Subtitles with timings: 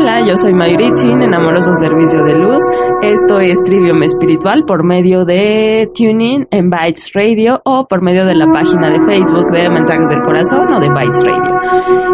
[0.00, 2.62] Hola, yo soy Mayritzin en Amoroso Servicio de Luz.
[3.02, 8.36] Esto es Trivium Espiritual por medio de Tuning en Bytes Radio o por medio de
[8.36, 11.60] la página de Facebook de Mensajes del Corazón o de Bytes Radio.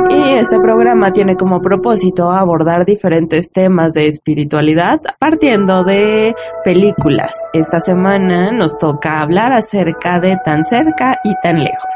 [0.09, 7.37] Y este programa tiene como propósito abordar diferentes temas de espiritualidad partiendo de películas.
[7.53, 11.95] Esta semana nos toca hablar acerca de tan cerca y tan lejos.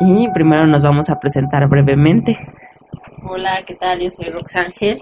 [0.00, 2.38] Y primero nos vamos a presentar brevemente.
[3.26, 4.00] Hola, ¿qué tal?
[4.00, 4.98] Yo soy Roxángel.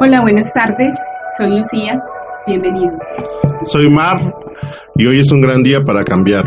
[0.00, 0.96] Hola, buenas tardes.
[1.38, 1.96] Soy Lucía.
[2.44, 2.96] Bienvenido.
[3.64, 4.34] Soy Mar
[4.96, 6.44] y hoy es un gran día para cambiar.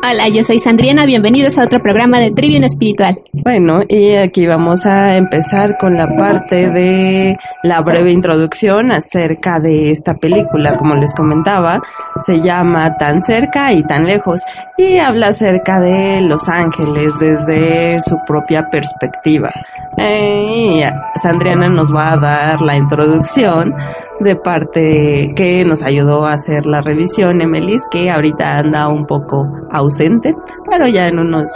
[0.00, 3.20] Hola, yo soy Sandriana, bienvenidos a otro programa de Trivium Espiritual.
[3.32, 9.90] Bueno, y aquí vamos a empezar con la parte de la breve introducción acerca de
[9.90, 10.76] esta película.
[10.76, 11.82] Como les comentaba,
[12.24, 14.42] se llama Tan cerca y tan lejos
[14.76, 19.50] y habla acerca de Los Ángeles desde su propia perspectiva.
[19.96, 20.88] Eh,
[21.20, 23.74] Sandriana nos va a dar la introducción
[24.20, 29.46] de parte que nos ayudó a hacer la revisión, Emelis, que ahorita anda un poco
[29.70, 30.34] ausente,
[30.70, 31.46] pero ya en unos,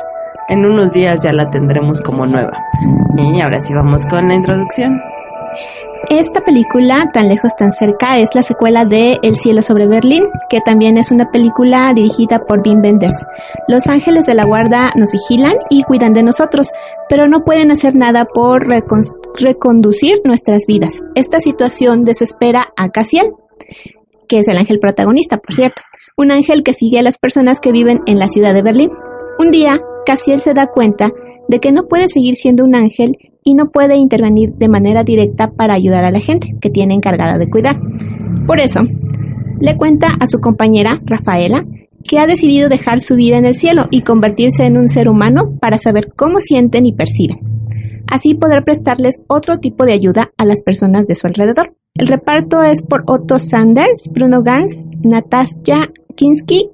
[0.48, 2.52] en unos días ya la tendremos como nueva.
[3.16, 5.00] Y ahora sí vamos con la introducción.
[6.08, 10.60] Esta película, Tan lejos, tan cerca, es la secuela de El cielo sobre Berlín, que
[10.60, 13.16] también es una película dirigida por Wim Wenders.
[13.68, 16.72] Los ángeles de la guarda nos vigilan y cuidan de nosotros,
[17.08, 18.66] pero no pueden hacer nada por
[19.34, 21.02] reconducir nuestras vidas.
[21.14, 23.32] Esta situación desespera a Cassiel,
[24.28, 25.82] que es el ángel protagonista, por cierto.
[26.16, 28.90] Un ángel que sigue a las personas que viven en la ciudad de Berlín.
[29.38, 31.10] Un día, Cassiel se da cuenta
[31.48, 35.50] de que no puede seguir siendo un ángel y no puede intervenir de manera directa
[35.50, 37.80] para ayudar a la gente que tiene encargada de cuidar.
[38.46, 38.82] Por eso,
[39.60, 41.64] le cuenta a su compañera, Rafaela,
[42.02, 45.56] que ha decidido dejar su vida en el cielo y convertirse en un ser humano
[45.60, 47.40] para saber cómo sienten y perciben.
[48.08, 51.74] Así poder prestarles otro tipo de ayuda a las personas de su alrededor.
[51.94, 56.70] El reparto es por Otto Sanders, Bruno Gans, Natasja Kinski,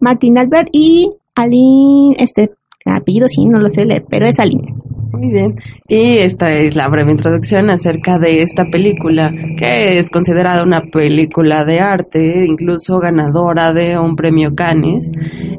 [0.00, 2.50] Martin Albert y Aline, este
[2.86, 4.74] apellido sí, no lo sé leer, pero es Aline.
[5.16, 5.54] Muy bien.
[5.88, 11.64] Y esta es la breve introducción acerca de esta película, que es considerada una película
[11.64, 15.12] de arte, incluso ganadora de un premio Cannes.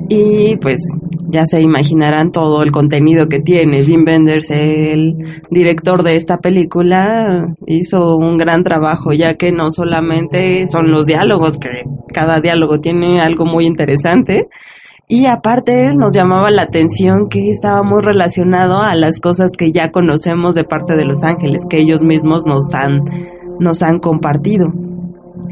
[0.10, 0.82] Y pues
[1.28, 3.84] ya se imaginarán todo el contenido que tiene.
[3.84, 5.16] Wim Wenders, el
[5.50, 11.58] director de esta película, hizo un gran trabajo, ya que no solamente son los diálogos,
[11.58, 11.84] que
[12.14, 14.48] cada diálogo tiene algo muy interesante,
[15.08, 19.92] y aparte nos llamaba la atención que estaba muy relacionado a las cosas que ya
[19.92, 23.02] conocemos de parte de los ángeles, que ellos mismos nos han,
[23.60, 24.74] nos han compartido.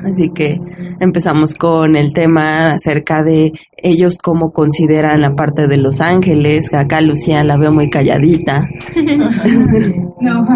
[0.03, 0.59] Así que
[0.99, 6.73] empezamos con el tema acerca de ellos cómo consideran la parte de los ángeles.
[6.73, 8.67] Acá Lucía la veo muy calladita.
[10.21, 10.47] no,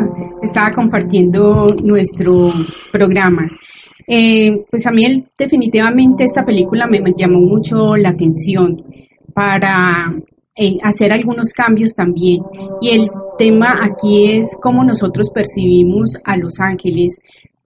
[0.41, 2.51] estaba compartiendo nuestro
[2.91, 3.47] programa.
[4.07, 5.03] Eh, pues a mí
[5.38, 8.86] definitivamente esta película me, llamó mucho la atención
[9.33, 10.15] para
[10.56, 12.42] eh, hacer algunos cambios también.
[12.81, 17.19] Y el tema aquí es cómo nosotros percibimos a los ángeles,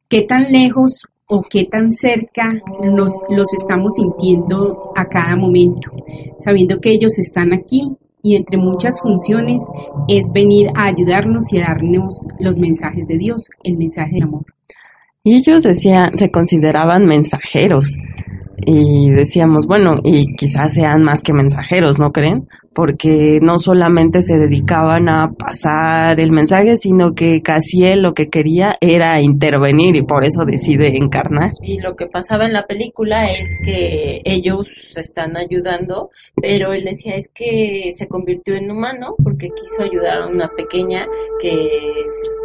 [0.10, 2.54] qué tan lejos o qué tan cerca
[2.84, 5.92] nos, los estamos sintiendo a cada momento,
[6.40, 9.64] sabiendo que ellos están aquí y entre muchas funciones
[10.08, 14.46] es venir a ayudarnos y a darnos los mensajes de Dios, el mensaje de amor.
[15.24, 17.98] Y ellos decían, se consideraban mensajeros.
[18.66, 22.48] Y decíamos, bueno, y quizás sean más que mensajeros, ¿no creen?
[22.74, 28.76] Porque no solamente se dedicaban a pasar el mensaje, sino que Casiel lo que quería
[28.80, 31.52] era intervenir y por eso decide encarnar.
[31.62, 36.10] Y lo que pasaba en la película es que ellos están ayudando,
[36.42, 41.06] pero él decía es que se convirtió en humano porque quiso ayudar a una pequeña
[41.42, 41.68] que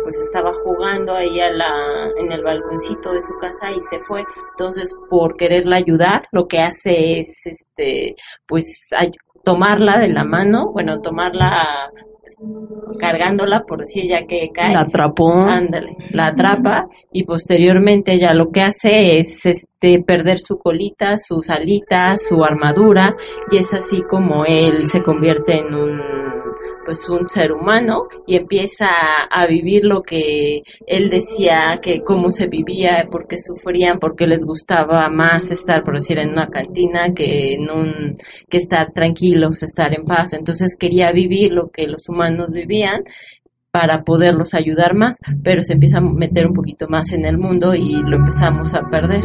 [0.03, 1.71] pues estaba jugando ahí a la,
[2.19, 4.25] en el balconcito de su casa y se fue.
[4.51, 8.15] Entonces, por quererla ayudar, lo que hace es este
[8.47, 8.89] pues
[9.47, 12.43] tomarla de la mano, bueno, tomarla pues,
[12.99, 14.73] cargándola, por decir ya que cae.
[14.73, 15.33] La atrapó.
[15.33, 21.49] Ándale, la atrapa y posteriormente ella lo que hace es este perder su colita, sus
[21.49, 23.15] alitas, su armadura
[23.53, 26.03] y es así como él se convierte en un
[26.87, 28.89] pues un ser humano y empieza
[29.29, 34.29] a vivir lo que él decía que cómo se vivía, por qué sufrían, por qué
[34.29, 38.15] les gustaba más estar, por decir, en una cantina que en un
[38.49, 40.33] que estar tranquilos, estar en paz.
[40.33, 43.03] Entonces quería vivir lo que los humanos vivían
[43.73, 47.75] para poderlos ayudar más, pero se empieza a meter un poquito más en el mundo
[47.75, 49.25] y lo empezamos a perder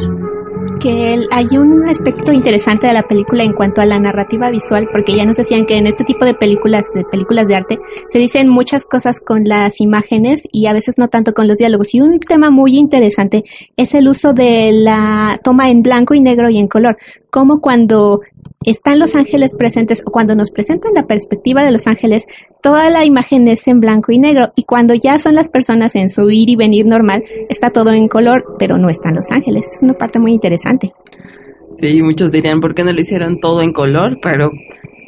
[0.82, 5.16] que hay un aspecto interesante de la película en cuanto a la narrativa visual, porque
[5.16, 7.80] ya nos decían que en este tipo de películas, de películas de arte,
[8.10, 11.94] se dicen muchas cosas con las imágenes y a veces no tanto con los diálogos.
[11.94, 13.44] Y un tema muy interesante
[13.78, 16.98] es el uso de la toma en blanco y negro y en color,
[17.30, 18.22] como cuando
[18.66, 22.28] están los ángeles presentes o cuando nos presentan la perspectiva de los ángeles,
[22.62, 26.10] toda la imagen es en blanco y negro y cuando ya son las personas en
[26.10, 29.66] su ir y venir normal, está todo en color, pero no están los ángeles.
[29.76, 30.94] Es una parte muy interesante.
[31.78, 34.20] Sí, muchos dirían, ¿por qué no lo hicieron todo en color?
[34.22, 34.52] Pero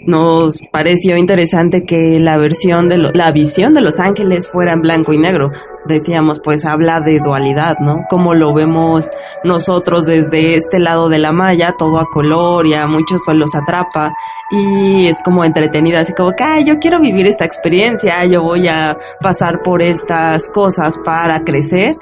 [0.06, 5.14] nos pareció interesante que la versión de la visión de los ángeles fuera en blanco
[5.14, 5.52] y negro.
[5.86, 8.06] Decíamos, pues habla de dualidad, ¿no?
[8.10, 9.10] Como lo vemos
[9.44, 13.54] nosotros desde este lado de la malla, todo a color y a muchos pues los
[13.56, 14.14] atrapa
[14.52, 18.98] y es como entretenida, así como que, yo quiero vivir esta experiencia, yo voy a
[19.22, 21.98] pasar por estas cosas para crecer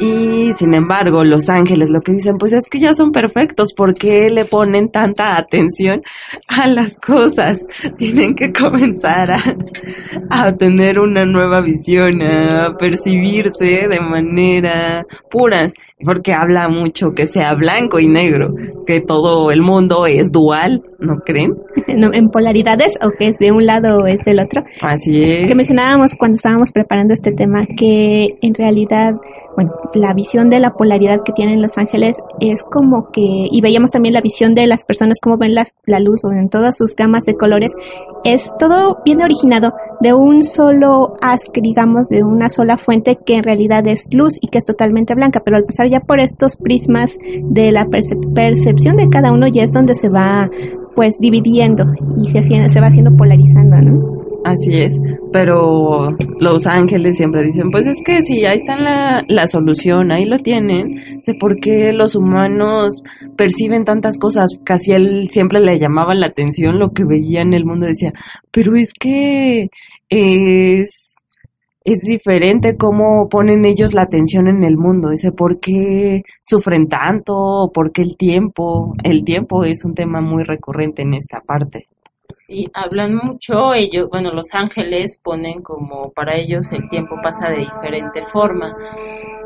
[0.00, 3.94] y sin embargo los ángeles lo que dicen, pues es que ya son perfectos, ¿por
[3.94, 6.02] qué le ponen tanta atención
[6.48, 7.66] a las cosas?
[7.96, 9.56] tienen que comenzar a,
[10.30, 15.74] a tener una nueva visión, a percibirse de manera puras,
[16.04, 18.54] porque habla mucho que sea blanco y negro,
[18.86, 21.54] que todo el mundo es dual, ¿no creen?
[21.86, 24.62] en polaridades o que es de un lado o es del otro.
[24.82, 25.48] Así es.
[25.48, 29.14] Que mencionábamos cuando estábamos preparando este tema que en realidad,
[29.56, 33.90] bueno, la visión de la polaridad que tienen los ángeles es como que, y veíamos
[33.90, 37.24] también la visión de las personas, como ven las, la luz en todas sus gamas
[37.24, 37.72] de colores,
[38.24, 43.42] es todo bien originado de un solo haz, digamos, de una sola fuente que en
[43.42, 47.16] realidad es luz y que es totalmente blanca, pero al pasar ya por estos prismas
[47.42, 50.50] de la percepción de cada uno ya es donde se va
[50.94, 54.19] pues dividiendo y se, se va haciendo polarizando, ¿no?
[54.44, 54.98] Así es,
[55.32, 60.24] pero los ángeles siempre dicen, pues es que si ahí está la, la solución, ahí
[60.24, 63.02] lo tienen, sé por qué los humanos
[63.36, 67.66] perciben tantas cosas, casi él siempre le llamaba la atención lo que veía en el
[67.66, 68.12] mundo, decía,
[68.50, 69.68] pero es que
[70.08, 71.16] es,
[71.84, 77.70] es diferente cómo ponen ellos la atención en el mundo, dice, ¿por qué sufren tanto?
[77.74, 78.94] ¿Por qué el tiempo?
[79.04, 81.88] El tiempo es un tema muy recurrente en esta parte.
[82.34, 87.58] Sí, hablan mucho, ellos, bueno, los ángeles ponen como para ellos el tiempo pasa de
[87.58, 88.76] diferente forma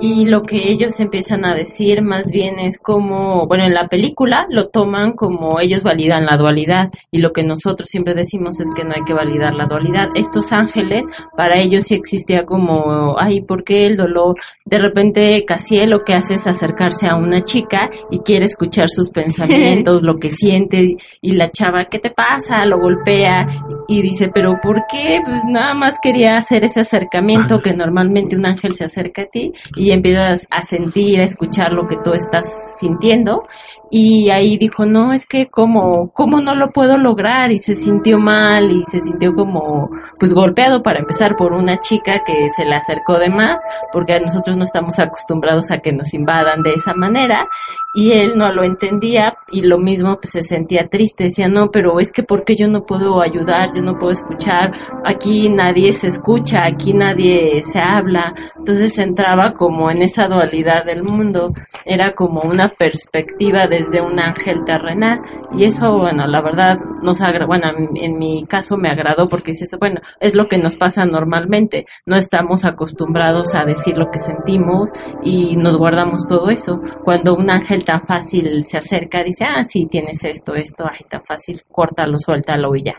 [0.01, 4.47] y lo que ellos empiezan a decir más bien es como, bueno, en la película
[4.51, 8.85] lo toman como ellos validan la dualidad y lo que nosotros siempre decimos es que
[8.85, 10.09] no hay que validar la dualidad.
[10.15, 11.05] Estos ángeles,
[11.37, 14.37] para ellos sí existía como, ay, ¿por qué el dolor?
[14.65, 19.11] De repente Casiel lo que hace es acercarse a una chica y quiere escuchar sus
[19.15, 22.67] pensamientos, lo que siente y la chava, ¿qué te pasa?
[22.75, 23.47] Golpea
[23.89, 25.21] y dice, pero ¿por qué?
[25.25, 29.53] Pues nada más quería hacer ese acercamiento que normalmente un ángel se acerca a ti
[29.77, 33.45] y empiezas a sentir, a escuchar lo que tú estás sintiendo
[33.91, 37.53] y ahí dijo, no, es que como, ¿cómo no lo puedo lograr?
[37.53, 39.89] Y se sintió mal y se sintió como,
[40.19, 43.61] pues golpeado para empezar por una chica que se le acercó de más,
[43.93, 47.49] porque nosotros no estamos acostumbrados a que nos invadan de esa manera
[47.95, 52.01] y él no lo entendía y lo mismo pues se sentía triste, decía, no, pero
[52.01, 54.73] es que porque yo no puedo ayudar, yo no puedo escuchar,
[55.05, 61.03] aquí nadie se escucha, aquí nadie se habla, entonces entraba como en esa dualidad del
[61.05, 61.53] mundo,
[61.85, 65.21] era como una perspectiva de de un ángel terrenal.
[65.53, 69.71] Y eso, bueno, la verdad nos agrada, bueno, en mi caso me agradó porque dices,
[69.79, 71.87] bueno, es lo que nos pasa normalmente.
[72.07, 74.91] No estamos acostumbrados a decir lo que sentimos
[75.23, 76.81] y nos guardamos todo eso.
[77.05, 81.25] Cuando un ángel tan fácil se acerca, dice, ah, sí, tienes esto, esto, ay, tan
[81.25, 82.19] fácil, córtalo,
[82.55, 82.95] suéltalo y ya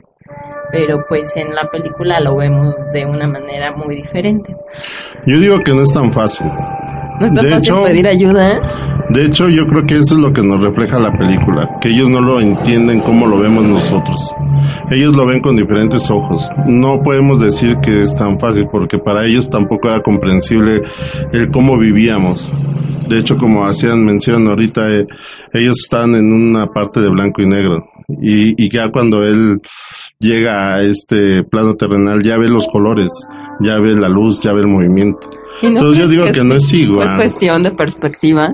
[0.72, 4.54] pero pues en la película lo vemos de una manera muy diferente.
[5.26, 6.48] Yo digo que no es tan fácil.
[6.48, 8.60] No es tan De fácil hecho- pedir ayuda, ¿eh?
[9.10, 12.10] De hecho, yo creo que eso es lo que nos refleja la película, que ellos
[12.10, 14.36] no lo entienden como lo vemos nosotros.
[14.90, 16.50] Ellos lo ven con diferentes ojos.
[16.66, 20.82] No podemos decir que es tan fácil porque para ellos tampoco era comprensible
[21.32, 22.52] el cómo vivíamos.
[23.08, 25.06] De hecho, como hacían mención ahorita, eh,
[25.54, 29.60] ellos están en una parte de blanco y negro y, y ya cuando él
[30.20, 33.10] llega a este plano terrenal ya ve los colores,
[33.60, 35.30] ya ve la luz, ya ve el movimiento.
[35.62, 37.08] No Entonces yo digo que no es igual.
[37.08, 38.50] Es cuestión de perspectiva.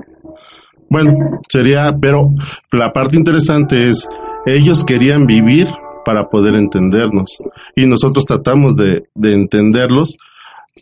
[0.88, 2.28] Bueno, sería, pero
[2.70, 4.08] la parte interesante es,
[4.44, 5.68] ellos querían vivir
[6.04, 7.38] para poder entendernos
[7.74, 10.16] y nosotros tratamos de, de entenderlos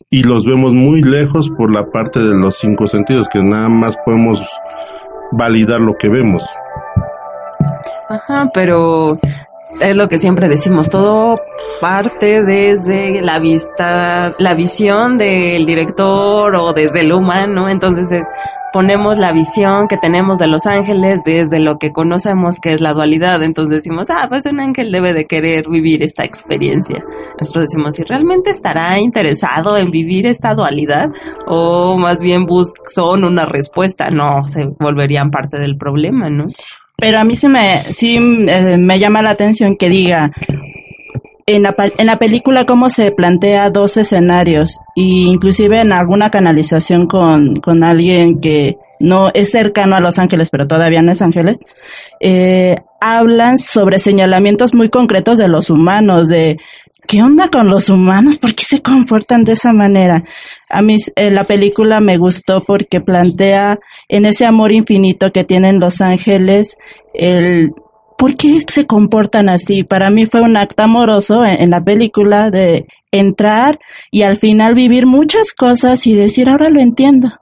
[0.09, 3.97] y los vemos muy lejos por la parte de los cinco sentidos, que nada más
[4.05, 4.45] podemos
[5.33, 6.43] validar lo que vemos.
[8.11, 9.21] Ajá, pero
[9.81, 11.37] es lo que siempre decimos, todo
[11.81, 18.27] parte desde la vista, la visión del director o desde el humano, entonces es
[18.73, 22.93] ponemos la visión que tenemos de los ángeles desde lo que conocemos que es la
[22.93, 27.05] dualidad, entonces decimos, ah, pues un ángel debe de querer vivir esta experiencia.
[27.39, 31.11] Nosotros decimos, si realmente estará interesado en vivir esta dualidad
[31.47, 32.47] o más bien
[32.89, 36.45] son una respuesta, no, se volverían parte del problema, ¿no?
[37.01, 40.33] Pero a mí sí me, sí, eh, me llama la atención que diga,
[41.47, 47.07] en la, en la película cómo se plantea dos escenarios, y inclusive en alguna canalización
[47.07, 51.57] con, con alguien que no es cercano a Los Ángeles, pero todavía no es Ángeles,
[52.21, 56.59] eh, hablan sobre señalamientos muy concretos de los humanos, de
[57.11, 58.39] ¿qué onda con los humanos?
[58.39, 60.23] ¿Por qué se comportan de esa manera?
[60.69, 65.81] A mí eh, la película me gustó porque plantea en ese amor infinito que tienen
[65.81, 66.79] los ángeles
[67.13, 67.73] el
[68.17, 69.83] ¿por qué se comportan así?
[69.83, 73.81] Para mí fue un acto amoroso en, en la película de entrar
[74.13, 77.33] y al final vivir muchas cosas y decir, ahora lo entiendo.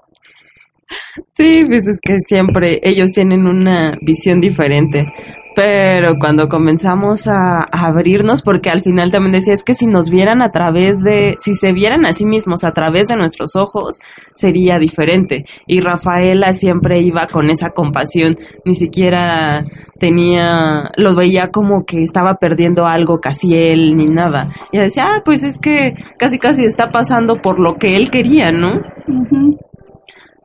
[1.33, 5.05] Sí, pues es que siempre ellos tienen una visión diferente.
[5.59, 10.09] Pero cuando comenzamos a, a abrirnos, porque al final también decía, es que si nos
[10.09, 13.99] vieran a través de, si se vieran a sí mismos a través de nuestros ojos,
[14.33, 15.47] sería diferente.
[15.67, 19.65] Y Rafaela siempre iba con esa compasión, ni siquiera
[19.99, 24.53] tenía, lo veía como que estaba perdiendo algo casi él, ni nada.
[24.71, 28.53] Y decía, ah, pues es que casi casi está pasando por lo que él quería,
[28.53, 28.71] ¿no?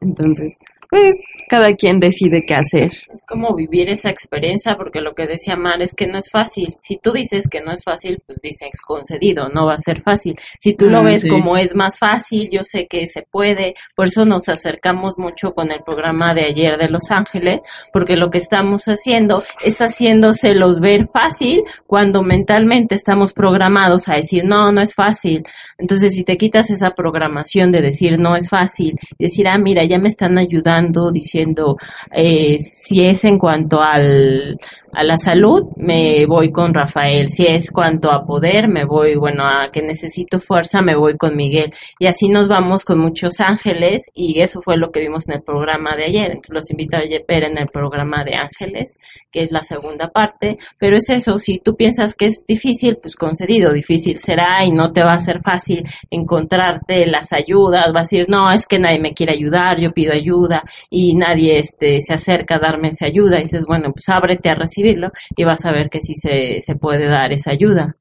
[0.01, 0.57] Entonces,
[0.93, 1.17] pues
[1.49, 2.91] cada quien decide qué hacer.
[3.11, 6.75] Es como vivir esa experiencia, porque lo que decía Mar es que no es fácil.
[6.79, 10.35] Si tú dices que no es fácil, pues dices concedido, no va a ser fácil.
[10.59, 11.29] Si tú lo Ah, ves sí.
[11.29, 13.73] como es más fácil, yo sé que se puede.
[13.95, 17.59] Por eso nos acercamos mucho con el programa de ayer de Los Ángeles,
[17.91, 24.45] porque lo que estamos haciendo es haciéndoselos ver fácil cuando mentalmente estamos programados a decir,
[24.45, 25.43] no, no es fácil.
[25.79, 29.97] Entonces, si te quitas esa programación de decir no es fácil, decir, ah, mira, ya
[29.97, 31.77] me están ayudando diciendo,
[32.11, 34.59] eh, si es en cuanto al,
[34.93, 37.27] a la salud, me voy con Rafael.
[37.27, 41.35] Si es cuanto a poder, me voy, bueno, a que necesito fuerza, me voy con
[41.35, 41.73] Miguel.
[41.99, 45.41] Y así nos vamos con muchos ángeles y eso fue lo que vimos en el
[45.41, 46.27] programa de ayer.
[46.27, 48.95] Entonces los invito a ver en el programa de ángeles,
[49.31, 50.57] que es la segunda parte.
[50.77, 54.91] Pero es eso, si tú piensas que es difícil, pues concedido, difícil será y no
[54.91, 57.91] te va a ser fácil encontrarte las ayudas.
[57.93, 61.57] Vas a decir, no, es que nadie me quiere ayudar, yo pido ayuda y nadie
[61.57, 63.39] este, se acerca a darme esa ayuda.
[63.39, 66.75] Y dices, bueno, pues ábrete a recibirlo y vas a ver que sí se, se
[66.75, 67.95] puede dar esa ayuda.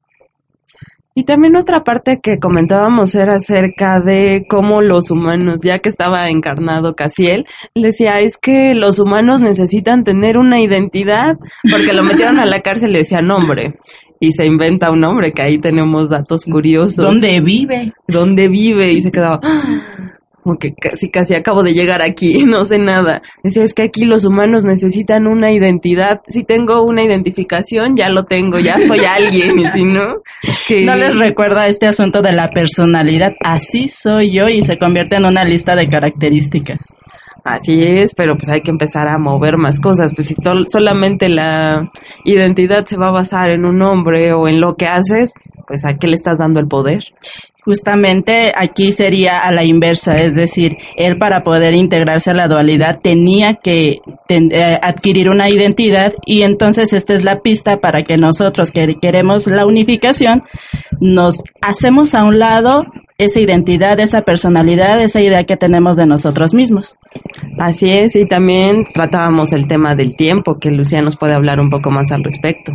[1.15, 6.27] Y también otra parte que comentábamos era acerca de cómo los humanos, ya que estaba
[6.29, 11.37] encarnado Casiel, decía, es que los humanos necesitan tener una identidad,
[11.69, 13.75] porque lo metieron a la cárcel y le decía nombre.
[14.19, 16.95] Y se inventa un nombre, que ahí tenemos datos curiosos.
[17.05, 17.93] ¿Dónde vive?
[18.07, 18.91] ¿Dónde vive?
[18.93, 20.12] Y se quedaba, "Ah",
[20.43, 23.21] como que casi, casi acabo de llegar aquí, no sé nada.
[23.43, 26.21] Decía, es que aquí los humanos necesitan una identidad.
[26.27, 30.21] Si tengo una identificación, ya lo tengo, ya soy alguien, y si no,
[30.67, 30.85] que...
[30.85, 33.33] ¿No les recuerda este asunto de la personalidad?
[33.43, 36.79] Así soy yo y se convierte en una lista de características.
[37.43, 40.13] Así es, pero pues hay que empezar a mover más cosas.
[40.15, 40.35] Pues si
[40.67, 41.91] solamente la
[42.23, 45.33] identidad se va a basar en un nombre o en lo que haces,
[45.67, 47.03] pues a qué le estás dando el poder.
[47.65, 52.99] Justamente aquí sería a la inversa, es decir, él para poder integrarse a la dualidad
[53.01, 58.71] tenía que eh, adquirir una identidad y entonces esta es la pista para que nosotros
[58.71, 60.43] que queremos la unificación
[60.99, 62.85] nos hacemos a un lado
[63.17, 66.97] esa identidad, esa personalidad, esa idea que tenemos de nosotros mismos.
[67.59, 71.69] Así es, y también tratábamos el tema del tiempo, que Lucía nos puede hablar un
[71.69, 72.71] poco más al respecto.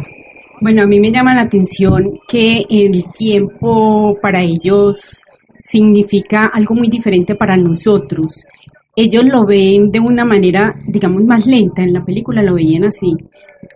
[0.60, 5.22] Bueno, a mí me llama la atención que el tiempo para ellos
[5.58, 8.44] significa algo muy diferente para nosotros.
[8.96, 13.14] Ellos lo ven de una manera, digamos, más lenta, en la película lo veían así,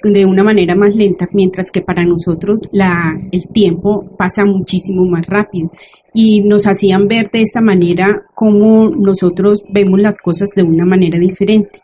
[0.02, 5.26] de una manera más lenta, mientras que para nosotros la, el tiempo pasa muchísimo más
[5.26, 5.70] rápido.
[6.14, 11.18] Y nos hacían ver de esta manera cómo nosotros vemos las cosas de una manera
[11.18, 11.80] diferente.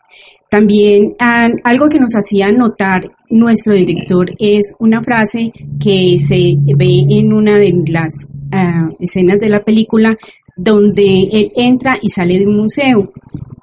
[0.49, 7.33] También algo que nos hacía notar nuestro director es una frase que se ve en
[7.33, 10.17] una de las ah, escenas de la película
[10.57, 13.11] donde él entra y sale de un museo.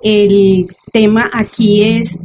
[0.01, 2.17] El tema aquí es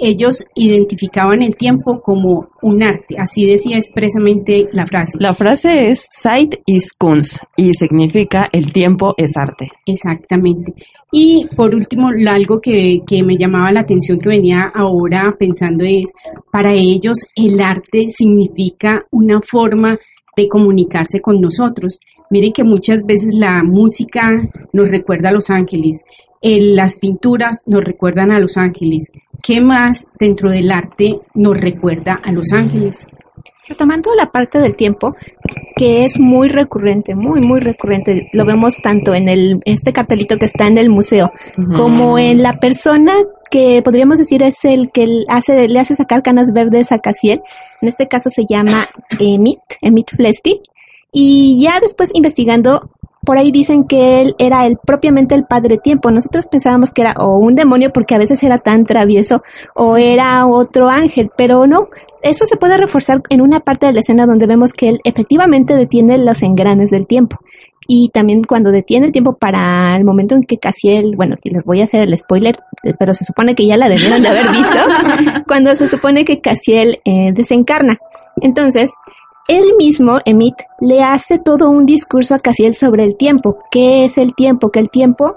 [0.00, 5.16] ellos identificaban el tiempo como un arte, así decía expresamente la frase.
[5.20, 9.70] La frase es Zeit is Kunst y significa el tiempo es arte.
[9.84, 10.74] Exactamente.
[11.12, 16.12] Y por último, algo que, que me llamaba la atención que venía ahora pensando es,
[16.50, 19.98] para ellos el arte significa una forma
[20.36, 21.98] de comunicarse con nosotros.
[22.28, 24.30] Miren que muchas veces la música
[24.72, 26.02] nos recuerda a los ángeles,
[26.46, 29.10] las pinturas nos recuerdan a los ángeles.
[29.42, 33.08] ¿Qué más dentro del arte nos recuerda a los ángeles?
[33.68, 35.16] Retomando la parte del tiempo,
[35.76, 40.46] que es muy recurrente, muy, muy recurrente, lo vemos tanto en el, este cartelito que
[40.46, 41.32] está en el museo,
[41.74, 43.12] como en la persona
[43.50, 47.42] que podríamos decir es el que hace, le hace sacar canas verdes a Casiel.
[47.80, 48.88] En este caso se llama
[49.18, 50.60] Emit, Emit Flesti.
[51.12, 52.90] Y ya después investigando
[53.26, 56.10] por ahí dicen que él era el propiamente el padre tiempo.
[56.10, 59.42] Nosotros pensábamos que era o un demonio porque a veces era tan travieso
[59.74, 61.88] o era otro ángel, pero no.
[62.22, 65.74] Eso se puede reforzar en una parte de la escena donde vemos que él efectivamente
[65.74, 67.36] detiene los engranes del tiempo.
[67.88, 71.80] Y también cuando detiene el tiempo para el momento en que Casiel, bueno, les voy
[71.80, 72.56] a hacer el spoiler,
[72.98, 74.78] pero se supone que ya la debieron de haber visto,
[75.46, 77.98] cuando se supone que Casiel eh, desencarna.
[78.40, 78.90] Entonces,
[79.48, 83.58] él mismo, Emit, le hace todo un discurso a Casiel sobre el tiempo.
[83.70, 84.70] ¿Qué es el tiempo?
[84.70, 85.36] Que el tiempo,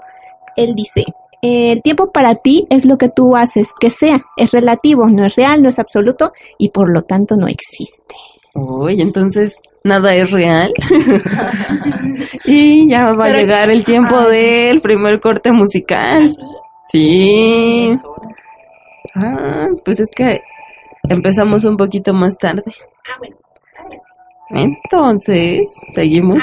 [0.56, 1.04] él dice,
[1.42, 5.36] el tiempo para ti es lo que tú haces que sea, es relativo, no es
[5.36, 8.14] real, no es absoluto y por lo tanto no existe.
[8.54, 10.72] Uy, entonces nada es real.
[12.44, 16.36] y ya va a llegar el tiempo del primer corte musical.
[16.88, 17.92] Sí.
[19.14, 20.40] Ah, pues es que
[21.08, 22.64] empezamos un poquito más tarde.
[23.08, 23.36] Ah, bueno.
[24.50, 26.42] Entonces, seguimos.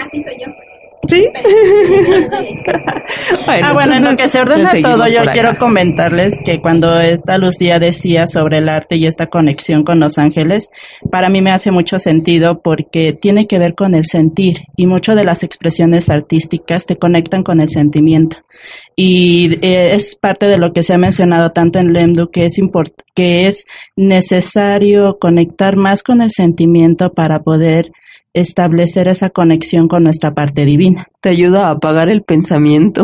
[1.07, 1.29] Sí.
[3.45, 7.37] bueno, ah, bueno, en lo que se ordena todo, yo quiero comentarles que cuando esta
[7.37, 10.69] Lucía decía sobre el arte y esta conexión con los ángeles,
[11.09, 15.15] para mí me hace mucho sentido porque tiene que ver con el sentir y mucho
[15.15, 18.37] de las expresiones artísticas te conectan con el sentimiento.
[18.95, 22.57] Y eh, es parte de lo que se ha mencionado tanto en Lemdu que es
[23.15, 23.65] que es
[23.95, 27.91] necesario conectar más con el sentimiento para poder
[28.39, 31.07] establecer esa conexión con nuestra parte divina.
[31.21, 33.03] Te ayuda a apagar el pensamiento.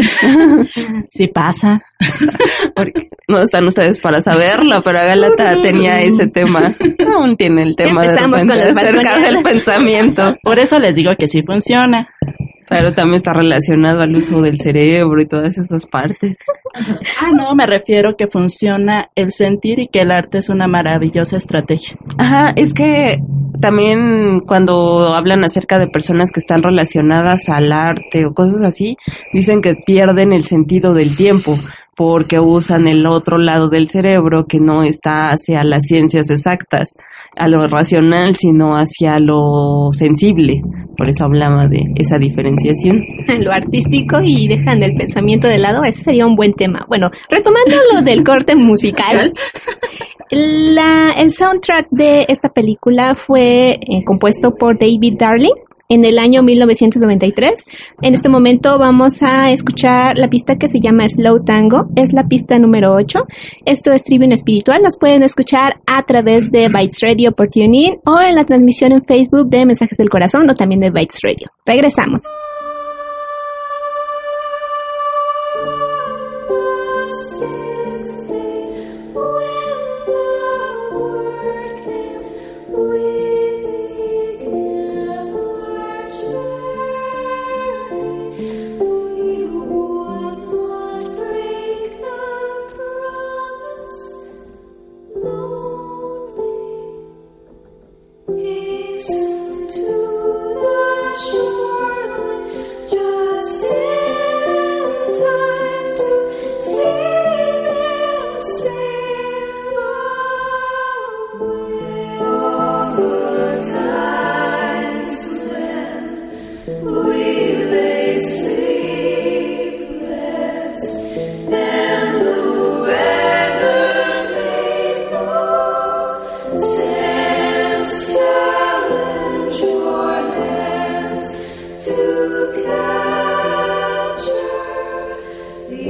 [1.10, 1.82] sí pasa.
[2.76, 6.76] Porque no están ustedes para saberlo, pero Galata tenía ese tema.
[7.14, 10.36] Aún tiene el tema de repente acerca del pensamiento.
[10.44, 12.10] Por eso les digo que sí funciona.
[12.74, 16.38] Pero también está relacionado al uso del cerebro y todas esas partes.
[17.22, 21.38] Ah, no, me refiero que funciona el sentir y que el arte es una maravillosa
[21.38, 21.96] estrategia.
[22.18, 23.22] Ajá, es que
[23.62, 28.98] también cuando hablan acerca de personas que están relacionadas al arte o cosas así,
[29.34, 31.60] dicen que pierden el sentido del tiempo
[31.96, 36.96] porque usan el otro lado del cerebro que no está hacia las ciencias exactas,
[37.36, 40.62] a lo racional, sino hacia lo sensible.
[40.96, 43.02] Por eso hablaba de esa diferenciación.
[43.40, 46.86] Lo artístico y dejan el pensamiento de lado, ese sería un buen tema.
[46.88, 49.34] Bueno, retomando lo del corte musical,
[50.30, 55.56] la, el soundtrack de esta película fue eh, compuesto por David Darling
[55.94, 57.54] en el año 1993.
[58.02, 62.24] En este momento vamos a escuchar la pista que se llama Slow Tango, es la
[62.24, 63.28] pista número 8.
[63.66, 68.20] Esto es Tribune Espiritual, las pueden escuchar a través de Bytes Radio por TuneIn o
[68.20, 71.48] en la transmisión en Facebook de Mensajes del Corazón o también de Bytes Radio.
[71.66, 72.24] Regresamos.
[99.06, 101.53] listen to the show.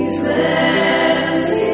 [0.04, 1.73] These lands.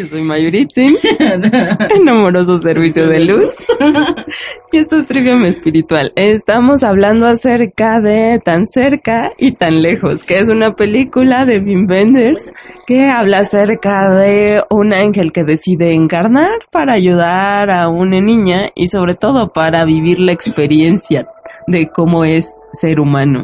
[0.00, 3.54] Yo soy Mayuritzin, en amoroso servicio de luz.
[4.72, 6.10] y esto es Trivium Espiritual.
[6.16, 11.86] Estamos hablando acerca de Tan cerca y tan lejos, que es una película de Wim
[11.86, 12.50] Wenders
[12.86, 18.88] que habla acerca de un ángel que decide encarnar para ayudar a una niña y
[18.88, 21.28] sobre todo para vivir la experiencia
[21.66, 23.42] de cómo es ser humano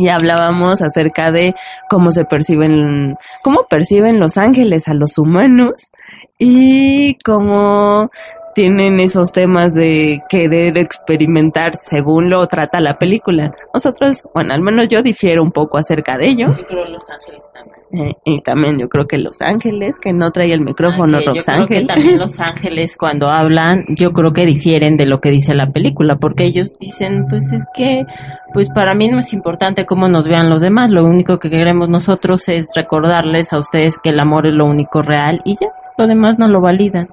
[0.00, 1.54] y hablábamos acerca de
[1.90, 5.90] cómo se perciben, cómo perciben los ángeles a los humanos
[6.38, 8.10] y cómo
[8.54, 13.52] tienen esos temas de querer experimentar según lo trata la película.
[13.72, 16.54] Nosotros, bueno, al menos yo difiero un poco acerca de ello.
[16.56, 18.08] Yo creo Los Ángeles también.
[18.08, 21.26] Eh, y también yo creo que Los Ángeles, que no trae el micrófono Ah, que
[21.26, 21.86] Rox yo creo que Ángel.
[21.86, 26.16] también Los Ángeles cuando hablan, yo creo que difieren de lo que dice la película,
[26.16, 28.04] porque ellos dicen, pues es que,
[28.52, 31.88] pues para mí no es importante cómo nos vean los demás, lo único que queremos
[31.88, 36.06] nosotros es recordarles a ustedes que el amor es lo único real y ya, lo
[36.06, 37.08] demás no lo validan.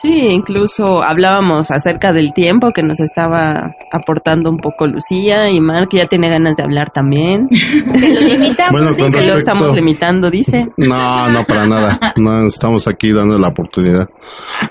[0.00, 5.88] Sí, incluso hablábamos acerca del tiempo que nos estaba aportando un poco Lucía y Mark
[5.90, 7.48] ya tiene ganas de hablar también.
[7.98, 8.70] Que lo limitamos.
[8.72, 10.68] Bueno, con Que lo respecto- estamos limitando, dice.
[10.76, 11.98] No, no para nada.
[12.16, 14.08] No estamos aquí dando la oportunidad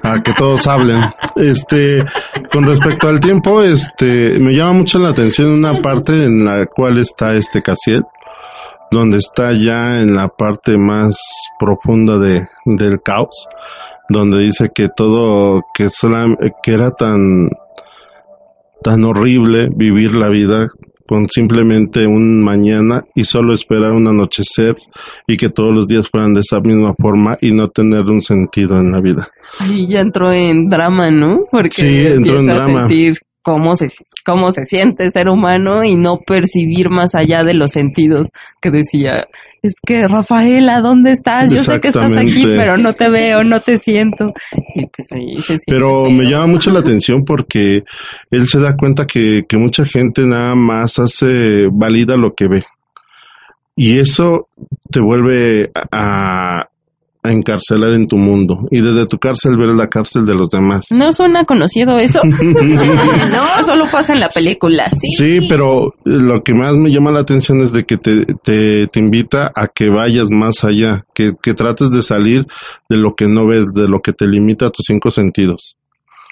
[0.02, 1.02] a que todos hablen.
[1.36, 2.06] Este,
[2.52, 6.98] con respecto al tiempo, este, me llama mucho la atención una parte en la cual
[7.00, 8.04] está este Casiel,
[8.92, 11.18] donde está ya en la parte más
[11.60, 13.48] profunda de, del caos,
[14.10, 17.50] donde dice que todo, que sola, que era tan,
[18.84, 20.70] tan horrible vivir la vida
[21.08, 24.76] con simplemente un mañana y solo esperar un anochecer
[25.26, 28.78] y que todos los días fueran de esa misma forma y no tener un sentido
[28.78, 29.30] en la vida.
[29.60, 31.46] Ahí ya entró en drama, ¿no?
[31.50, 32.80] Porque Sí, entró en a drama.
[32.82, 33.18] sentir
[33.48, 33.90] cómo se,
[34.26, 39.26] cómo se siente ser humano y no percibir más allá de los sentidos que decía,
[39.62, 41.54] es que Rafaela, ¿dónde estás?
[41.54, 44.34] Yo sé que estás aquí, pero no te veo, no te siento.
[44.76, 46.12] Y pues ahí se siente Pero feo.
[46.12, 47.86] me llama mucho la atención porque
[48.32, 52.66] él se da cuenta que, que mucha gente nada más hace valida lo que ve.
[53.78, 54.50] Y eso
[54.92, 56.66] te vuelve a, a
[57.32, 58.68] encarcelar en tu mundo.
[58.72, 60.86] Y desde tu cárcel ver la cárcel de los demás.
[60.92, 62.22] ¿No suena conocido eso?
[62.24, 64.90] no, solo pasa en la película.
[65.18, 69.00] Sí, pero lo que más me llama la atención es de que te, te, te
[69.00, 72.46] invita a que vayas más allá, que, que trates de salir
[72.90, 75.77] de lo que no ves, de lo que te limita a tus cinco sentidos.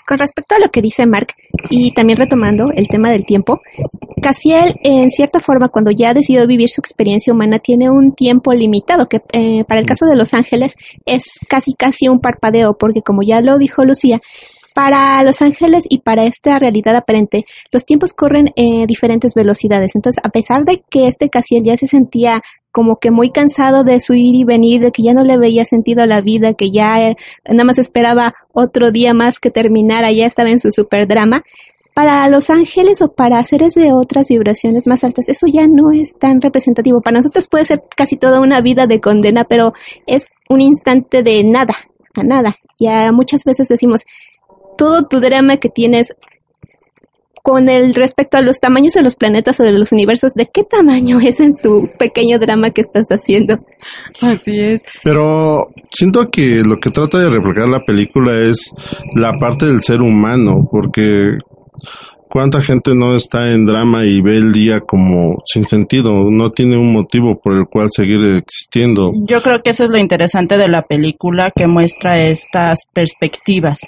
[0.05, 1.33] Con respecto a lo que dice Mark,
[1.69, 3.61] y también retomando el tema del tiempo,
[4.21, 8.53] Casiel, en cierta forma, cuando ya ha decidido vivir su experiencia humana, tiene un tiempo
[8.53, 13.01] limitado, que eh, para el caso de Los Ángeles es casi casi un parpadeo, porque
[13.01, 14.19] como ya lo dijo Lucía,
[14.75, 19.95] para Los Ángeles y para esta realidad aparente, los tiempos corren en diferentes velocidades.
[19.95, 22.41] Entonces, a pesar de que este Casiel ya se sentía
[22.75, 25.63] como que muy cansado de su ir y venir, de que ya no le veía
[25.63, 27.15] sentido a la vida, que ya eh,
[27.47, 31.43] nada más esperaba otro día más que terminara, ya estaba en su super drama.
[31.93, 36.17] Para los ángeles o para seres de otras vibraciones más altas, eso ya no es
[36.19, 36.99] tan representativo.
[36.99, 39.71] Para nosotros puede ser casi toda una vida de condena, pero
[40.05, 41.77] es un instante de nada,
[42.13, 42.57] a nada.
[42.77, 44.01] Ya muchas veces decimos,
[44.77, 46.13] todo tu drama que tienes
[47.45, 50.63] con el respecto a los tamaños de los planetas o de los universos, ¿de qué
[50.63, 53.60] tamaño es en tu pequeño drama que estás haciendo?
[54.19, 54.81] Así es.
[55.03, 58.73] Pero siento que lo que trata de reflejar la película es
[59.13, 61.38] la parte del ser humano, porque
[62.27, 66.77] cuánta gente no está en drama y ve el día como sin sentido, no tiene
[66.77, 69.12] un motivo por el cual seguir existiendo.
[69.27, 73.81] Yo creo que eso es lo interesante de la película que muestra estas perspectivas.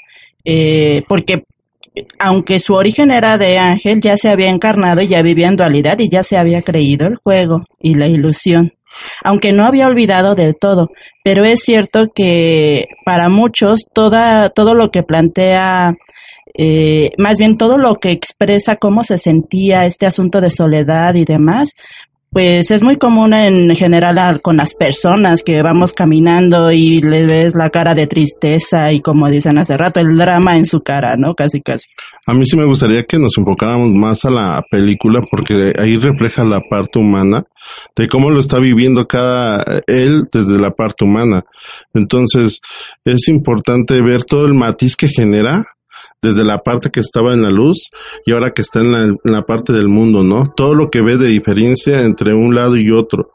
[0.45, 1.43] Eh, porque
[2.19, 5.99] aunque su origen era de ángel, ya se había encarnado y ya vivía en dualidad
[5.99, 8.73] y ya se había creído el juego y la ilusión.
[9.23, 10.89] Aunque no había olvidado del todo,
[11.23, 15.93] pero es cierto que para muchos toda, todo lo que plantea,
[16.57, 21.25] eh, más bien todo lo que expresa cómo se sentía este asunto de soledad y
[21.25, 21.73] demás,
[22.37, 27.55] pues es muy común en general con las personas que vamos caminando y le ves
[27.55, 31.33] la cara de tristeza y como dicen hace rato, el drama en su cara, ¿no?
[31.33, 31.87] Casi, casi.
[32.27, 36.45] A mí sí me gustaría que nos enfocáramos más a la película porque ahí refleja
[36.45, 37.43] la parte humana
[37.95, 41.43] de cómo lo está viviendo cada él desde la parte humana.
[41.95, 42.61] Entonces,
[43.03, 45.63] es importante ver todo el matiz que genera
[46.21, 47.89] desde la parte que estaba en la luz
[48.25, 50.51] y ahora que está en la, parte del mundo, ¿no?
[50.55, 53.31] Todo lo que ve de diferencia entre un lado y otro.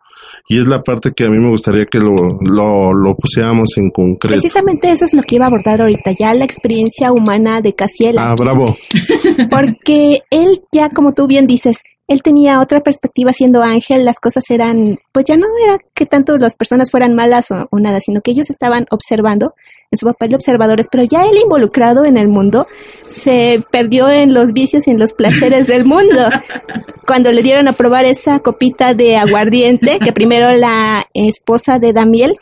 [0.49, 3.91] Y es la parte que a mí me gustaría que lo, lo, lo pusiéramos en
[3.91, 4.41] concreto.
[4.41, 8.19] Precisamente eso es lo que iba a abordar ahorita, ya la experiencia humana de Casiel.
[8.19, 8.77] Ah, bravo.
[9.51, 14.45] Porque él ya, como tú bien dices, él tenía otra perspectiva siendo ángel, las cosas
[14.51, 18.31] eran, pues ya no era que tanto las personas fueran malas o, nada, sino que
[18.31, 19.55] ellos estaban observando
[19.91, 22.67] en su papel de observadores, pero ya él involucrado en el mundo
[23.07, 26.29] se perdió en los vicios y en los placeres del mundo.
[27.07, 32.37] Cuando le dieron a probar esa copita de aguardiente, que primero la esposa de Damiel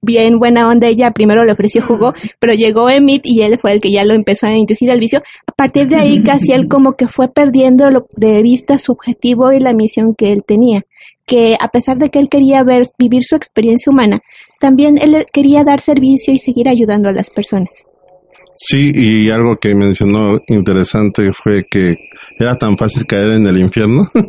[0.00, 3.80] bien buena onda, ella primero le ofreció jugo, pero llegó Emit y él fue el
[3.80, 5.22] que ya lo empezó a inducir al vicio.
[5.58, 9.72] Partir de ahí casi él como que fue perdiendo de vista su objetivo y la
[9.72, 10.82] misión que él tenía,
[11.26, 14.20] que a pesar de que él quería ver, vivir su experiencia humana,
[14.60, 17.88] también él quería dar servicio y seguir ayudando a las personas.
[18.60, 21.94] Sí, y algo que mencionó interesante fue que
[22.36, 24.10] era tan fácil caer en el infierno.
[24.14, 24.20] lo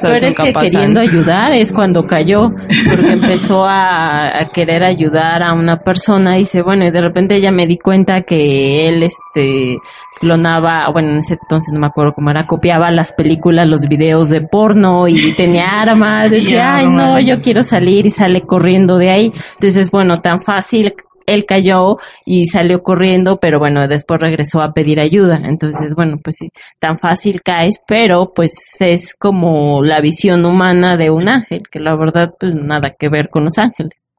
[0.00, 2.50] peor es que queriendo ayudar es cuando cayó,
[2.88, 7.50] porque empezó a, querer ayudar a una persona y dice, bueno, y de repente ya
[7.52, 9.76] me di cuenta que él, este,
[10.18, 14.30] clonaba, bueno, en ese entonces no me acuerdo cómo era, copiaba las películas, los videos
[14.30, 19.10] de porno y tenía armas, decía, ay no, yo quiero salir y sale corriendo de
[19.10, 19.32] ahí.
[19.54, 20.94] Entonces, bueno, tan fácil
[21.34, 25.40] él cayó y salió corriendo, pero bueno, después regresó a pedir ayuda.
[25.44, 31.10] Entonces, bueno, pues sí, tan fácil caes, pero pues es como la visión humana de
[31.10, 34.12] un ángel, que la verdad, pues nada que ver con los ángeles.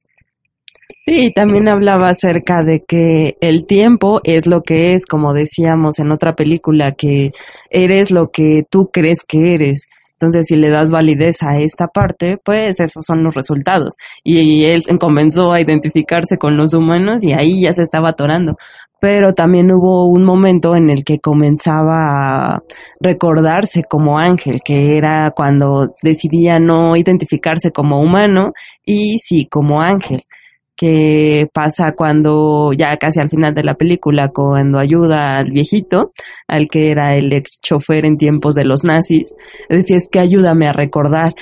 [1.06, 6.12] Sí, también hablaba acerca de que el tiempo es lo que es, como decíamos en
[6.12, 7.32] otra película, que
[7.71, 9.88] eres lo que tú crees que eres.
[10.21, 13.95] Entonces, si le das validez a esta parte, pues esos son los resultados.
[14.23, 18.57] Y él comenzó a identificarse con los humanos y ahí ya se estaba atorando.
[18.99, 22.63] Pero también hubo un momento en el que comenzaba a
[22.99, 28.53] recordarse como ángel, que era cuando decidía no identificarse como humano
[28.86, 30.21] y sí como ángel
[30.82, 36.12] que pasa cuando ya casi al final de la película, cuando ayuda al viejito,
[36.48, 39.36] al que era el ex chofer en tiempos de los nazis,
[39.70, 41.36] decía es que ayúdame a recordar.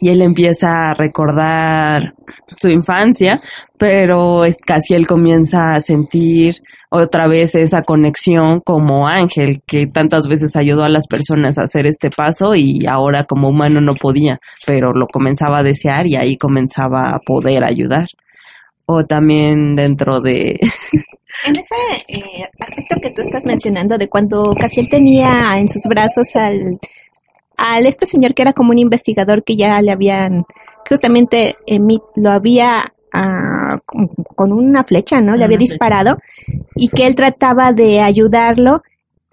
[0.00, 2.14] Y él empieza a recordar
[2.58, 3.42] su infancia,
[3.76, 10.56] pero casi él comienza a sentir otra vez esa conexión como ángel que tantas veces
[10.56, 14.94] ayudó a las personas a hacer este paso y ahora como humano no podía, pero
[14.94, 18.06] lo comenzaba a desear y ahí comenzaba a poder ayudar
[18.86, 20.58] o también dentro de...
[21.46, 21.74] En ese
[22.08, 26.78] eh, aspecto que tú estás mencionando de cuando casi él tenía en sus brazos al,
[27.58, 30.46] al este señor que era como un investigador que ya le habían,
[30.88, 31.56] justamente
[32.16, 32.84] lo había
[34.34, 35.36] con una flecha, ¿no?
[35.36, 36.18] Le había disparado
[36.74, 38.82] y que él trataba de ayudarlo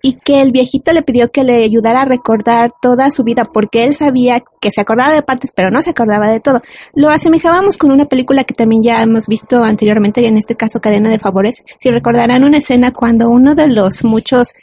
[0.06, 3.86] y que el viejito le pidió que le ayudara a recordar toda su vida porque
[3.86, 6.62] él sabía que se acordaba de partes pero no se acordaba de todo.
[6.94, 11.10] Lo asemejábamos con una película que también ya hemos visto anteriormente, en este caso Cadena
[11.10, 11.64] de Favores.
[11.80, 14.54] Si recordarán una escena cuando uno de los muchos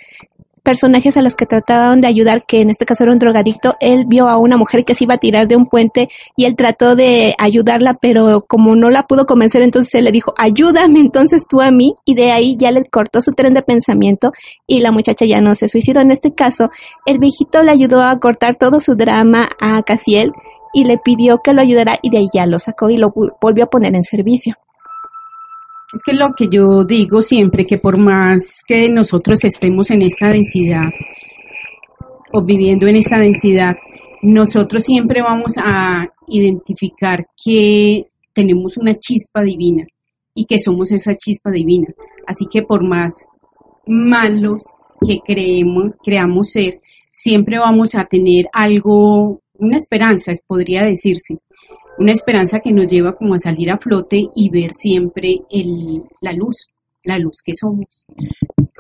[0.63, 4.05] personajes a los que trataban de ayudar, que en este caso era un drogadicto, él
[4.07, 6.97] vio a una mujer que se iba a tirar de un puente y él trató
[6.97, 11.61] de ayudarla, pero como no la pudo convencer, entonces él le dijo, ayúdame entonces tú
[11.61, 14.33] a mí, y de ahí ya le cortó su tren de pensamiento
[14.67, 16.01] y la muchacha ya no se suicidó.
[16.01, 16.71] En este caso,
[17.07, 20.33] el viejito le ayudó a cortar todo su drama a Casiel
[20.73, 23.65] y le pidió que lo ayudara y de ahí ya lo sacó y lo volvió
[23.65, 24.57] a poner en servicio.
[25.93, 30.29] Es que lo que yo digo siempre, que por más que nosotros estemos en esta
[30.29, 30.91] densidad
[32.33, 33.77] o viviendo en esta densidad,
[34.23, 39.85] nosotros siempre vamos a identificar que tenemos una chispa divina
[40.33, 41.89] y que somos esa chispa divina.
[42.25, 43.13] Así que por más
[43.85, 44.63] malos
[45.05, 46.81] que creemos, creamos ser,
[47.13, 51.39] siempre vamos a tener algo, una esperanza, podría decirse
[52.01, 56.33] una esperanza que nos lleva como a salir a flote y ver siempre el, la
[56.33, 56.67] luz,
[57.05, 58.07] la luz que somos.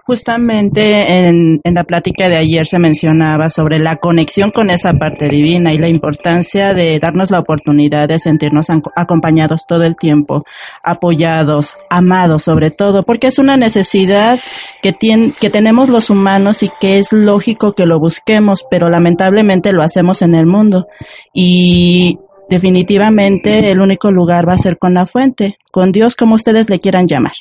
[0.06, 5.72] Justamente en, la plática de ayer se mencionaba sobre la conexión con esa parte divina
[5.72, 10.42] y la importancia de darnos la oportunidad de sentirnos acompañados todo el tiempo,
[10.82, 14.40] apoyados, amados sobre todo, porque es una necesidad
[14.82, 19.72] que, tiene, que tenemos los humanos y que es lógico que lo busquemos, pero lamentablemente
[19.72, 20.88] lo hacemos en el mundo.
[21.34, 22.18] Y
[22.50, 26.80] definitivamente el único lugar va a ser con la fuente, con Dios como ustedes le
[26.80, 27.32] quieran llamar.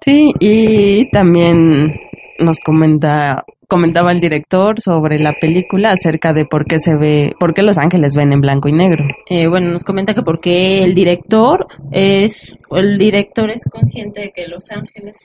[0.00, 2.00] Sí, y también
[2.38, 7.54] nos comenta comentaba el director sobre la película acerca de por qué se ve, por
[7.54, 9.04] qué Los Ángeles ven en blanco y negro.
[9.28, 14.48] Eh, bueno, nos comenta que porque el director es, el director es consciente de que
[14.48, 15.16] Los Ángeles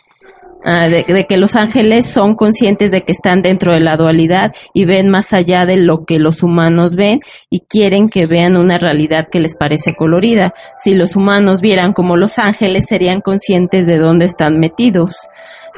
[0.68, 4.86] Ah, de, que los ángeles son conscientes de que están dentro de la dualidad y
[4.86, 7.20] ven más allá de lo que los humanos ven
[7.52, 10.56] y quieren que vean una realidad que les parece colorida.
[10.80, 15.16] Si los humanos vieran como los ángeles, serían conscientes de dónde están metidos.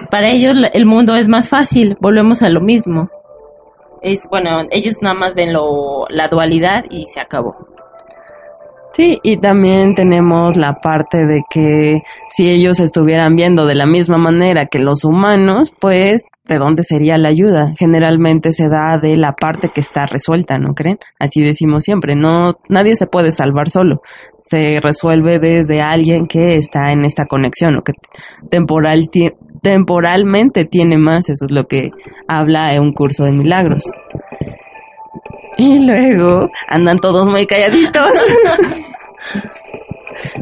[0.09, 3.09] Para ellos el mundo es más fácil, volvemos a lo mismo.
[4.01, 7.55] Es bueno, ellos nada más ven lo, la dualidad y se acabó.
[8.97, 14.17] Sí, y también tenemos la parte de que si ellos estuvieran viendo de la misma
[14.17, 17.73] manera que los humanos, pues ¿de dónde sería la ayuda?
[17.77, 20.97] Generalmente se da de la parte que está resuelta, ¿no creen?
[21.19, 24.01] Así decimos siempre, no nadie se puede salvar solo.
[24.39, 27.93] Se resuelve desde alguien que está en esta conexión o que
[28.49, 29.11] temporal
[29.61, 31.91] temporalmente tiene más, eso es lo que
[32.27, 33.83] habla en un curso de milagros.
[35.59, 38.09] Y luego andan todos muy calladitos.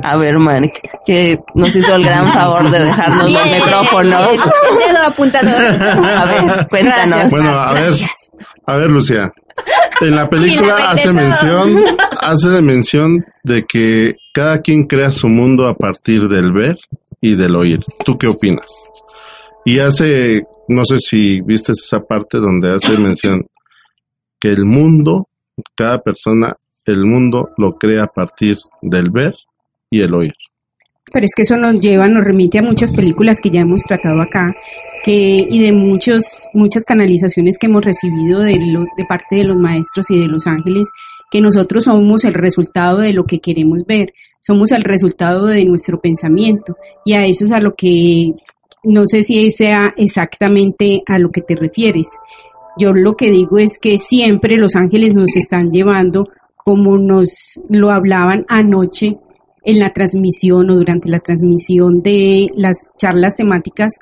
[0.03, 0.71] A ver, Mark,
[1.05, 4.31] que nos hizo el gran favor de dejarnos los micrófonos.
[4.31, 5.61] El dedo apuntador.
[5.61, 7.31] A ver, cuéntanos.
[7.31, 7.93] Bueno, a ver,
[8.65, 9.33] a ver, Lucía.
[10.01, 11.83] En la película hace mención,
[12.21, 16.77] hace mención de que cada quien crea su mundo a partir del ver
[17.19, 17.79] y del oír.
[18.03, 18.67] ¿Tú qué opinas?
[19.65, 23.45] Y hace, no sé si viste esa parte donde hace mención
[24.45, 25.27] que el mundo,
[25.73, 26.55] cada persona,
[26.85, 29.33] el mundo lo crea a partir del ver
[29.89, 30.35] y el oír.
[31.11, 34.21] Pero es que eso nos lleva, nos remite a muchas películas que ya hemos tratado
[34.21, 34.55] acá,
[35.03, 38.59] que, y de muchos, muchas canalizaciones que hemos recibido de,
[38.95, 40.89] de parte de los maestros y de los ángeles,
[41.31, 46.01] que nosotros somos el resultado de lo que queremos ver, somos el resultado de nuestro
[46.01, 48.33] pensamiento, y a eso es a lo que
[48.83, 52.09] no sé si sea exactamente a lo que te refieres.
[52.77, 57.29] Yo lo que digo es que siempre los ángeles nos están llevando, como nos
[57.69, 59.17] lo hablaban anoche
[59.63, 63.99] en la transmisión o durante la transmisión de las charlas temáticas,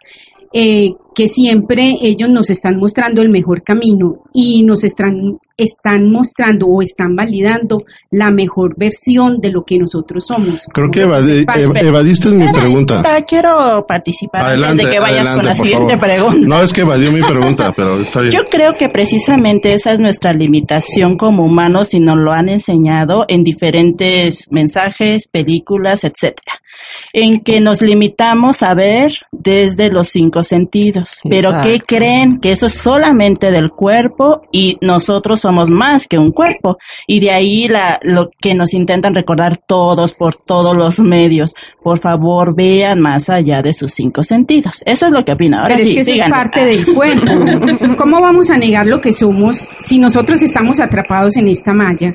[0.53, 6.67] eh, que siempre ellos nos están mostrando el mejor camino y nos están, están mostrando
[6.67, 10.67] o están validando la mejor versión de lo que nosotros somos.
[10.73, 13.03] Creo que evadiste mi pregunta.
[13.27, 16.47] Quiero participar antes de que vayas con la siguiente pregunta.
[16.47, 18.31] No, es que evadió mi pregunta, pero está bien.
[18.31, 23.25] Yo creo que precisamente esa es nuestra limitación como humanos y nos lo han enseñado
[23.27, 26.61] en diferentes mensajes, películas, etcétera,
[27.13, 32.39] en que nos limitamos a ver desde los cinco sentidos pero ¿qué creen?
[32.39, 36.77] Que eso es solamente del cuerpo y nosotros somos más que un cuerpo.
[37.07, 41.55] Y de ahí la, lo que nos intentan recordar todos por todos los medios.
[41.81, 44.83] Por favor, vean más allá de sus cinco sentidos.
[44.85, 45.57] Eso es lo que opino.
[45.57, 47.95] Ahora pero sí, es que eso es parte del cuerpo.
[47.97, 52.13] ¿Cómo vamos a negar lo que somos si nosotros estamos atrapados en esta malla?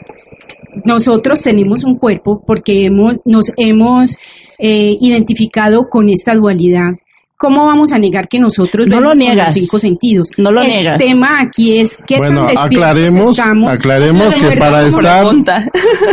[0.84, 4.16] nosotros tenemos un cuerpo porque hemos, nos hemos
[4.58, 6.94] eh, identificado con esta dualidad
[7.38, 9.46] ¿cómo vamos a negar que nosotros no vemos lo niegas.
[9.46, 10.28] los cinco sentidos?
[10.36, 10.98] No lo el niegas.
[10.98, 15.26] tema aquí es que Bueno, aclaremos, aclaremos que para estar,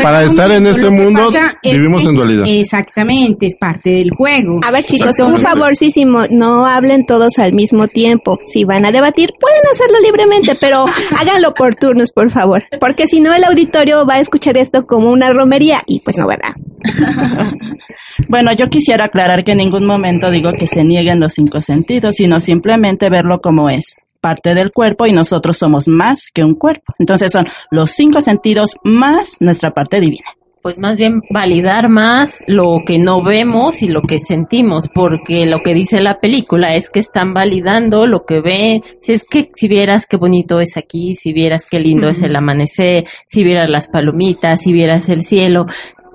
[0.04, 1.32] para estar en este mundo
[1.64, 2.46] vivimos en dualidad.
[2.48, 4.62] Exactamente, es parte del juego.
[4.64, 8.40] A ver chicos, un favorcísimo, no hablen todos al mismo tiempo.
[8.46, 10.86] Si van a debatir, pueden hacerlo libremente, pero
[11.20, 12.64] háganlo por turnos, por favor.
[12.80, 16.28] Porque si no, el auditorio va a escuchar esto como una romería y pues no,
[16.28, 16.54] ¿verdad?
[18.30, 22.16] bueno, yo quisiera aclarar que en ningún momento digo que se nieguen los cinco sentidos,
[22.16, 23.96] sino simplemente verlo como es
[24.26, 26.94] parte del cuerpo y nosotros somos más que un cuerpo.
[26.98, 30.26] Entonces son los cinco sentidos más nuestra parte divina.
[30.64, 35.60] Pues más bien validar más lo que no vemos y lo que sentimos, porque lo
[35.62, 38.82] que dice la película es que están validando lo que ven.
[39.00, 42.36] Si es que si vieras qué bonito es aquí, si vieras qué lindo es el
[42.36, 45.68] amanecer, si vieras las palomitas, si vieras el cielo,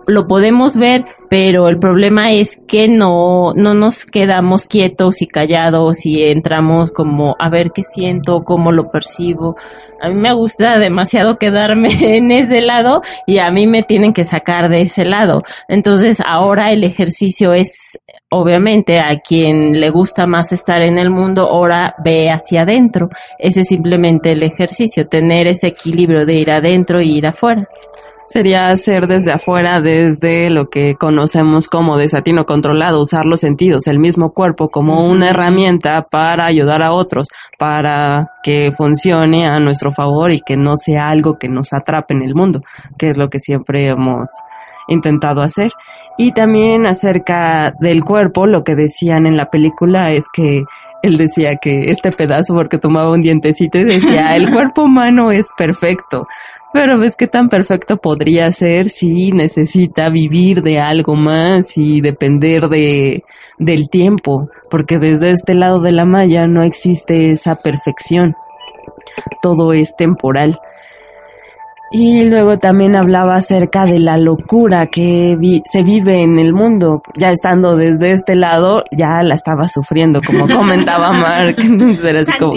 [0.07, 6.05] lo podemos ver, pero el problema es que no, no nos quedamos quietos y callados
[6.05, 9.57] y entramos como a ver qué siento, cómo lo percibo.
[10.03, 14.25] A mí me gusta demasiado quedarme en ese lado y a mí me tienen que
[14.25, 15.43] sacar de ese lado.
[15.69, 17.99] Entonces ahora el ejercicio es,
[18.31, 23.09] obviamente, a quien le gusta más estar en el mundo, ahora ve hacia adentro.
[23.39, 27.69] Ese es simplemente el ejercicio, tener ese equilibrio de ir adentro e ir afuera
[28.31, 33.99] sería hacer desde afuera, desde lo que conocemos como desatino controlado, usar los sentidos, el
[33.99, 37.27] mismo cuerpo como una herramienta para ayudar a otros,
[37.59, 42.23] para que funcione a nuestro favor y que no sea algo que nos atrape en
[42.23, 42.63] el mundo,
[42.97, 44.31] que es lo que siempre hemos
[44.87, 45.73] intentado hacer.
[46.17, 50.63] Y también acerca del cuerpo, lo que decían en la película es que
[51.03, 55.47] él decía que este pedazo, porque tomaba un dientecito y decía, el cuerpo humano es
[55.57, 56.27] perfecto.
[56.73, 62.69] Pero ves qué tan perfecto podría ser si necesita vivir de algo más y depender
[62.69, 63.25] de,
[63.59, 68.37] del tiempo, porque desde este lado de la malla no existe esa perfección.
[69.43, 70.61] Todo es temporal.
[71.93, 77.03] Y luego también hablaba acerca de la locura que se vive en el mundo.
[77.17, 81.57] Ya estando desde este lado, ya la estaba sufriendo, como comentaba Mark.
[81.59, 82.55] Entonces era así como.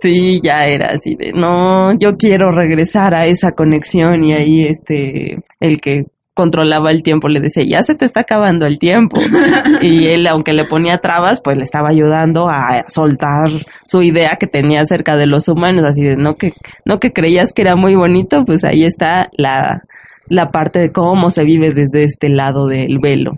[0.00, 5.38] sí, ya era así de, no, yo quiero regresar a esa conexión y ahí este,
[5.60, 9.20] el que controlaba el tiempo, le decía, ya se te está acabando el tiempo.
[9.82, 13.50] y él, aunque le ponía trabas, pues le estaba ayudando a soltar
[13.84, 16.52] su idea que tenía acerca de los humanos, así de no que,
[16.84, 19.82] no que creías que era muy bonito, pues ahí está la,
[20.26, 23.34] la parte de cómo se vive desde este lado del velo.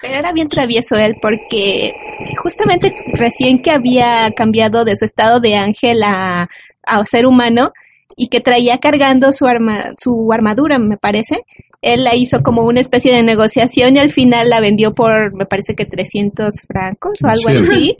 [0.00, 1.92] Pero era bien travieso él porque
[2.42, 6.48] justamente recién que había cambiado de su estado de ángel a,
[6.84, 7.72] a ser humano
[8.16, 11.40] y que traía cargando su, arma, su armadura, me parece,
[11.82, 15.46] él la hizo como una especie de negociación y al final la vendió por, me
[15.46, 17.96] parece que 300 francos o algo así.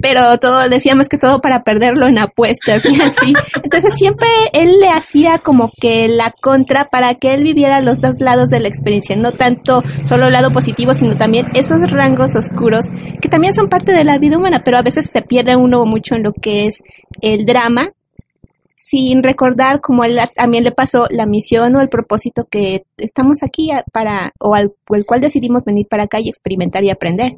[0.00, 3.34] Pero todo, decíamos que todo para perderlo en apuestas y así.
[3.62, 8.20] Entonces siempre él le hacía como que la contra para que él viviera los dos
[8.20, 12.86] lados de la experiencia, no tanto solo el lado positivo, sino también esos rangos oscuros
[13.20, 16.14] que también son parte de la vida humana, pero a veces se pierde uno mucho
[16.14, 16.82] en lo que es
[17.20, 17.90] el drama
[18.88, 23.70] sin recordar como él también le pasó la misión o el propósito que estamos aquí
[23.92, 27.36] para o al el cual decidimos venir para acá y experimentar y aprender.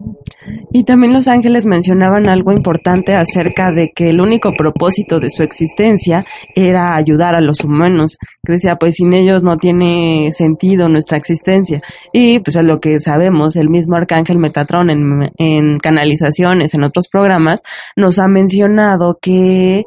[0.72, 5.42] Y también los ángeles mencionaban algo importante acerca de que el único propósito de su
[5.42, 6.24] existencia
[6.54, 11.82] era ayudar a los humanos, que decía, pues sin ellos no tiene sentido nuestra existencia.
[12.12, 17.08] Y pues es lo que sabemos, el mismo arcángel Metatron en, en canalizaciones, en otros
[17.08, 17.62] programas,
[17.96, 19.84] nos ha mencionado que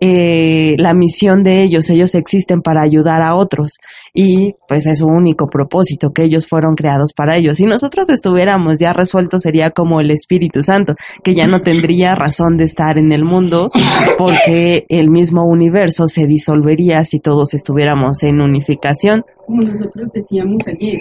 [0.00, 3.78] eh, la misión de ellos, ellos existen para ayudar a otros
[4.12, 7.58] y pues es su único propósito, que ellos fueron creados para ellos.
[7.58, 12.56] Si nosotros estuviéramos ya resueltos sería como el Espíritu Santo, que ya no tendría razón
[12.56, 13.70] de estar en el mundo
[14.18, 19.24] porque el mismo universo se disolvería si todos estuviéramos en unificación.
[19.46, 21.00] Como nosotros decíamos ayer,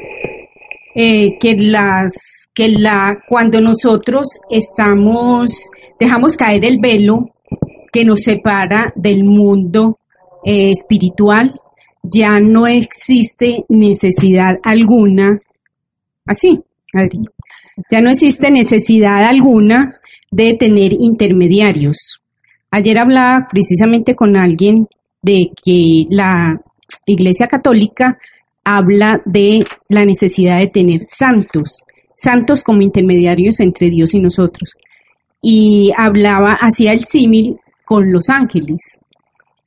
[0.96, 2.14] eh, que las
[2.54, 5.52] que la cuando nosotros estamos
[6.00, 7.30] dejamos caer el velo
[7.91, 10.00] que nos separa del mundo
[10.43, 11.60] eh, espiritual,
[12.04, 15.39] ya no existe necesidad alguna,
[16.26, 16.60] así,
[17.89, 19.96] ya no existe necesidad alguna
[20.32, 22.22] de tener intermediarios.
[22.72, 24.88] Ayer hablaba precisamente con alguien
[25.22, 26.62] de que la
[27.06, 28.18] Iglesia Católica
[28.64, 31.84] habla de la necesidad de tener santos,
[32.18, 34.74] santos como intermediarios entre Dios y nosotros.
[35.48, 39.00] Y hablaba, hacía el símil con los ángeles.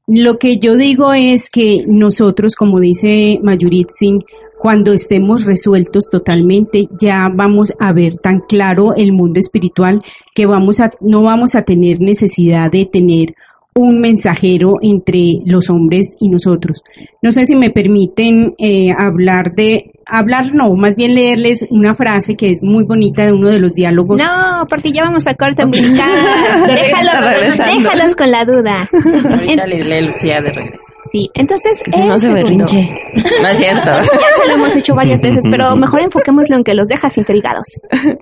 [0.08, 4.24] Lo que yo digo es que nosotros, como dice Mayurit Singh,
[4.58, 10.02] cuando estemos resueltos totalmente, ya vamos a ver tan claro el mundo espiritual
[10.34, 13.36] que vamos a, no vamos a tener necesidad de tener
[13.78, 16.82] un mensajero entre los hombres y nosotros.
[17.22, 22.34] No sé si me permiten eh, hablar de, hablar no, más bien leerles una frase
[22.34, 24.20] que es muy bonita de uno de los diálogos.
[24.20, 26.10] No, porque ya vamos a corte umbilical.
[26.66, 28.88] déjalos, déjalos con la duda.
[28.92, 30.86] Ahorita le lee Lucía de regreso.
[31.10, 31.80] Sí, entonces...
[31.84, 32.90] Que si no se berrinche.
[33.42, 33.86] No es cierto.
[33.86, 37.66] Ya se lo hemos hecho varias veces, pero mejor enfoquémoslo en que los dejas intrigados.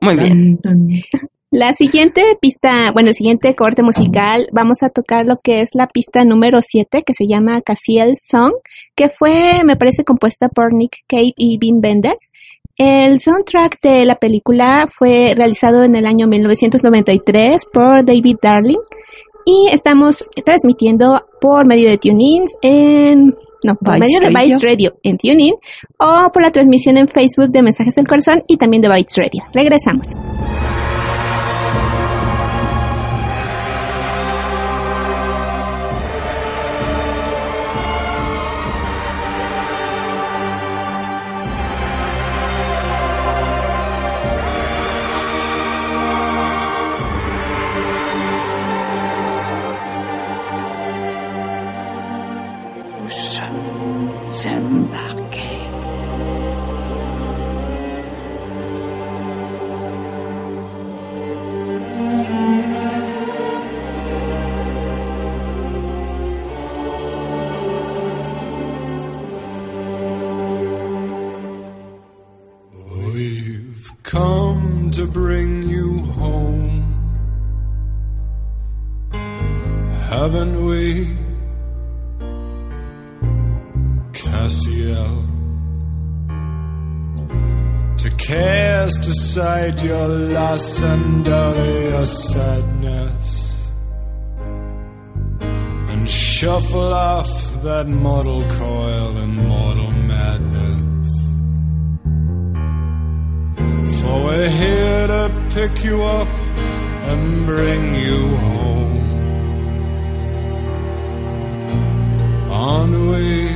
[0.01, 0.59] Muy bien.
[1.53, 5.87] La siguiente pista, bueno, el siguiente corte musical, vamos a tocar lo que es la
[5.87, 8.53] pista número 7, que se llama Cassiel Song,
[8.97, 12.33] que fue, me parece, compuesta por Nick Cave y Vin Benders.
[12.77, 18.81] El soundtrack de la película fue realizado en el año 1993 por David Darling
[19.47, 24.57] y estamos transmitiendo por medio de TuneIn en no, por medio de Radio.
[24.57, 25.55] Bytes Radio en TuneIn
[25.99, 29.43] o por la transmisión en Facebook de Mensajes del Corazón y también de Bytes Radio.
[29.55, 30.09] Regresamos.
[89.37, 91.55] Aside your loss and all
[91.91, 93.71] your sadness,
[95.91, 101.09] and shuffle off that mortal coil and mortal madness.
[104.01, 106.29] For we're here to pick you up
[107.11, 108.97] and bring you home.
[112.51, 113.49] On way,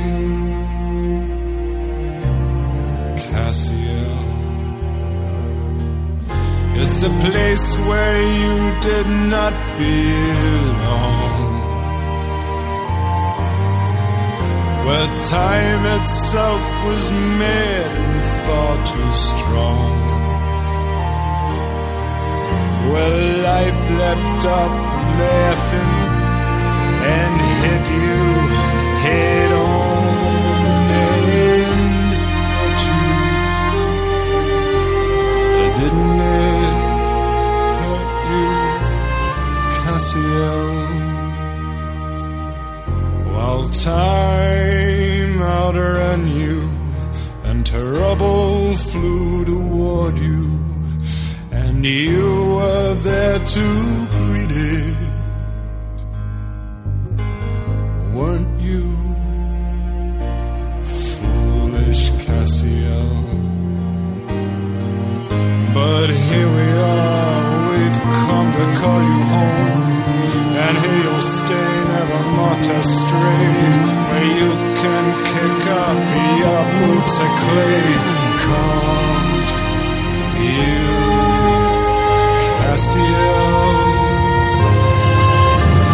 [3.31, 4.10] Cassiel.
[6.83, 8.55] It's a place where you
[8.89, 11.39] did not belong.
[14.85, 20.01] Where time itself was made and far too strong
[22.91, 24.73] where life leapt up
[25.21, 25.93] laughing
[27.15, 28.21] and hit you
[29.05, 29.80] head on
[40.41, 40.87] Cassiel?
[43.33, 46.69] While time outran you
[47.43, 50.59] and trouble flew toward you
[51.51, 54.97] and you were there to greet it,
[58.15, 58.85] weren't you,
[60.83, 63.11] foolish Cassiel?
[65.73, 69.20] But here we are, we've come to call you
[72.67, 73.17] more to
[74.09, 74.51] where you
[74.81, 76.05] can kick off
[76.41, 77.85] your boots of clay.
[78.43, 79.49] Can't
[80.45, 80.81] you?
[82.57, 83.49] Cassiel.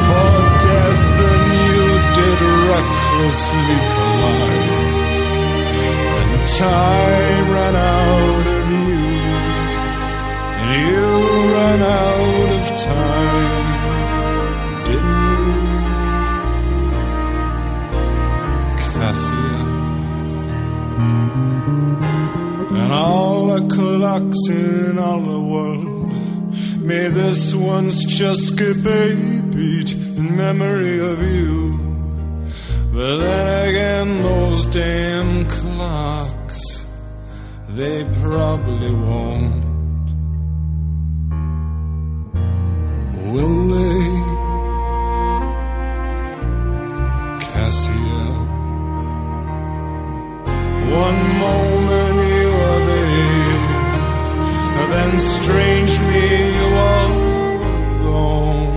[0.05, 0.33] For
[0.65, 1.83] death and you
[2.17, 2.39] did
[2.71, 4.91] recklessly collide,
[6.17, 8.99] and time ran out of you,
[10.59, 11.07] and you
[11.53, 13.66] ran out of time,
[23.77, 25.97] clocks in all the world
[26.87, 31.77] May this one's just skip a beat in memory of you.
[32.93, 36.87] But then again, those damn clocks,
[37.67, 39.56] they probably won't.
[55.09, 55.21] and
[56.09, 56.25] me
[56.59, 57.11] you are
[57.97, 58.71] alone.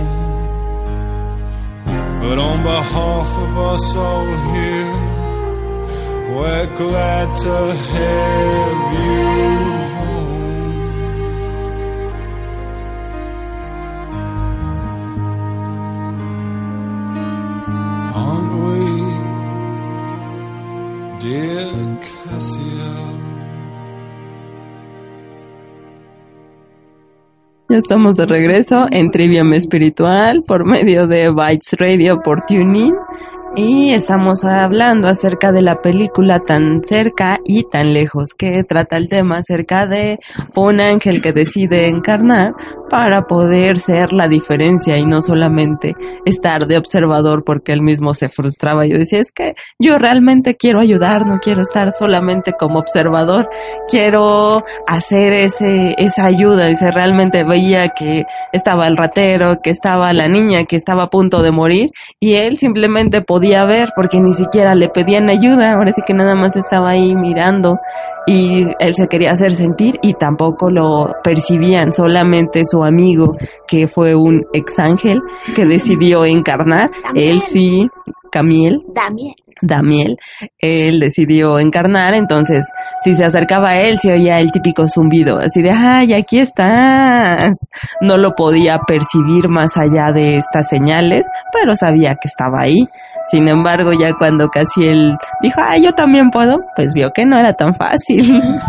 [2.21, 4.93] But on behalf of us all here,
[6.35, 7.57] we're glad to
[7.93, 9.90] have you.
[27.81, 32.93] Estamos de regreso en Trivium Espiritual por medio de Bytes Radio por TuneIn
[33.55, 39.09] y estamos hablando acerca de la película tan cerca y tan lejos que trata el
[39.09, 40.19] tema acerca de
[40.55, 42.53] un ángel que decide encarnar
[42.89, 45.95] para poder ser la diferencia y no solamente
[46.25, 48.85] estar de observador porque él mismo se frustraba.
[48.85, 53.49] Yo decía, es que yo realmente quiero ayudar, no quiero estar solamente como observador,
[53.89, 56.67] quiero hacer ese, esa ayuda.
[56.67, 61.43] Dice, realmente veía que estaba el ratero, que estaba la niña, que estaba a punto
[61.43, 65.91] de morir y él simplemente podía podía ver porque ni siquiera le pedían ayuda, ahora
[65.91, 67.79] sí que nada más estaba ahí mirando
[68.27, 73.35] y él se quería hacer sentir y tampoco lo percibían, solamente su amigo
[73.67, 75.21] que fue un ex ángel
[75.55, 77.89] que decidió encarnar, él sí,
[78.31, 78.81] Camiel.
[78.87, 79.35] Damiel.
[79.61, 80.17] Damiel,
[80.57, 82.65] él decidió encarnar, entonces
[83.03, 87.53] si se acercaba a él se oía el típico zumbido, así de, ay, aquí estás.
[87.99, 92.87] No lo podía percibir más allá de estas señales, pero sabía que estaba ahí.
[93.31, 97.39] Sin embargo, ya cuando casi él dijo, ay, yo también puedo, pues vio que no
[97.39, 98.41] era tan fácil.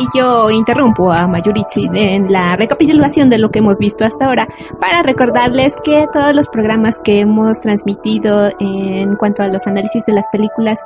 [0.00, 4.48] Y yo interrumpo a Mayurichi en la recapitulación de lo que hemos visto hasta ahora
[4.80, 10.14] para recordarles que todos los programas que hemos transmitido en cuanto a los análisis de
[10.14, 10.80] las películas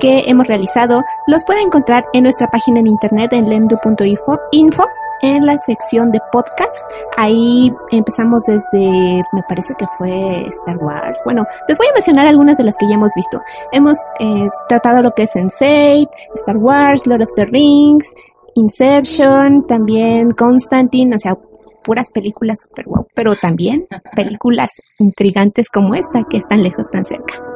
[0.00, 4.86] que hemos realizado los pueden encontrar en nuestra página en internet en lemdu.info info
[5.22, 6.74] en la sección de podcast.
[7.16, 11.20] Ahí empezamos desde, me parece que fue Star Wars.
[11.24, 13.40] Bueno, les voy a mencionar algunas de las que ya hemos visto.
[13.72, 18.14] Hemos eh, tratado lo que es Sense8, Star Wars, Lord of the Rings,
[18.54, 21.36] Inception, también Constantine, o sea,
[21.82, 27.47] puras películas super wow, pero también películas intrigantes como esta que están lejos tan cerca.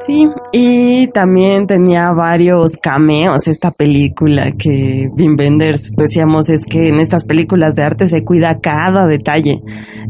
[0.00, 7.00] Sí, y también tenía varios cameos esta película que Wim Wenders decíamos es que en
[7.00, 9.60] estas películas de arte se cuida cada detalle.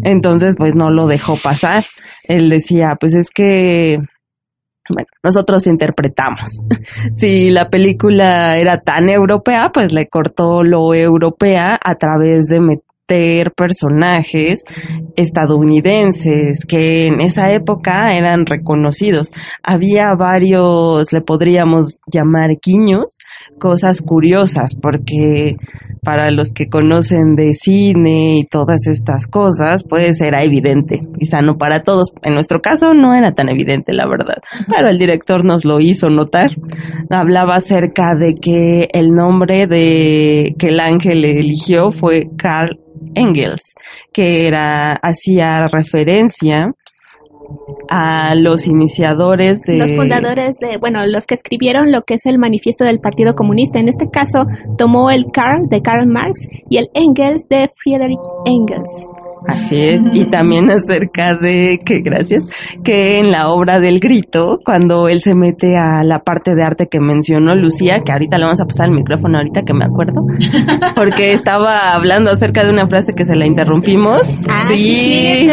[0.03, 1.85] Entonces, pues no lo dejó pasar.
[2.25, 3.99] Él decía, pues es que
[4.89, 6.61] bueno, nosotros interpretamos.
[7.15, 12.61] si la película era tan europea, pues le cortó lo europea a través de
[13.09, 14.65] personajes
[15.17, 19.33] estadounidenses que en esa época eran reconocidos.
[19.63, 23.19] Había varios, le podríamos llamar guiños,
[23.59, 25.57] cosas curiosas, porque
[26.03, 31.57] para los que conocen de cine y todas estas cosas, pues era evidente, quizá no
[31.59, 32.13] para todos.
[32.23, 34.39] En nuestro caso no era tan evidente, la verdad,
[34.69, 36.51] pero el director nos lo hizo notar.
[37.11, 42.79] Hablaba acerca de que el nombre de que el ángel eligió fue Carl
[43.15, 43.75] Engels,
[44.13, 46.73] que era, hacía referencia
[47.89, 49.79] a los iniciadores de...
[49.79, 53.79] Los fundadores de, bueno, los que escribieron lo que es el manifiesto del Partido Comunista.
[53.79, 54.47] En este caso,
[54.77, 58.91] tomó el Karl de Karl Marx y el Engels de Friedrich Engels.
[59.49, 62.45] Así es, y también acerca de que, gracias,
[62.85, 66.87] que en la obra del grito, cuando él se mete a la parte de arte
[66.87, 70.27] que mencionó Lucía, que ahorita le vamos a pasar el micrófono ahorita que me acuerdo,
[70.95, 74.39] porque estaba hablando acerca de una frase que se la interrumpimos.
[74.47, 75.51] Ah, sí.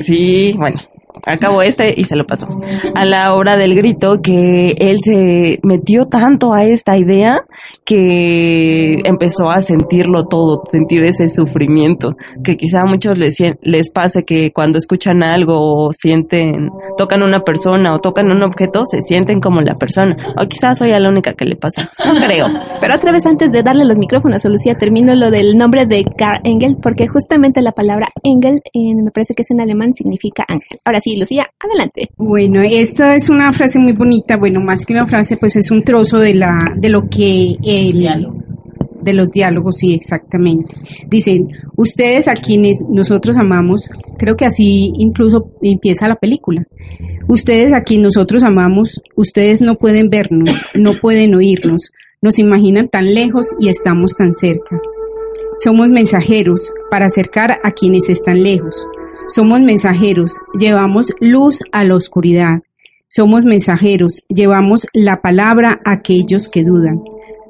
[0.00, 0.80] Sí, bueno,
[1.24, 2.46] acabó este y se lo pasó.
[2.94, 7.40] A la hora del grito que él se metió tanto a esta idea
[7.84, 14.24] que empezó a sentirlo todo, sentir ese sufrimiento, que quizá a muchos les, les pase
[14.24, 19.40] que cuando escuchan algo o sienten, tocan una persona o tocan un objeto, se sienten
[19.40, 20.16] como la persona.
[20.40, 21.90] O quizás soy la única que le pasa.
[22.04, 22.46] No creo.
[22.80, 26.04] Pero otra vez antes de darle los micrófonos a Lucía, termino lo del nombre de
[26.04, 30.78] Karl Engel, porque justamente la palabra Engel, me parece que es en alemán, significa ángel.
[30.84, 32.10] Ahora sí, Lucía, adelante.
[32.16, 35.82] Bueno, esta es una frase muy bonita, bueno, más que una frase, pues es un
[35.82, 38.06] trozo de la de lo que el
[39.02, 40.76] de los diálogos, sí, exactamente.
[41.08, 43.88] Dicen, ustedes a quienes nosotros amamos,
[44.18, 46.66] creo que así incluso empieza la película.
[47.28, 53.14] Ustedes a quienes nosotros amamos, ustedes no pueden vernos, no pueden oírnos, nos imaginan tan
[53.14, 54.80] lejos y estamos tan cerca.
[55.62, 58.86] Somos mensajeros para acercar a quienes están lejos.
[59.28, 62.60] Somos mensajeros, llevamos luz a la oscuridad.
[63.08, 67.02] Somos mensajeros, llevamos la palabra a aquellos que dudan.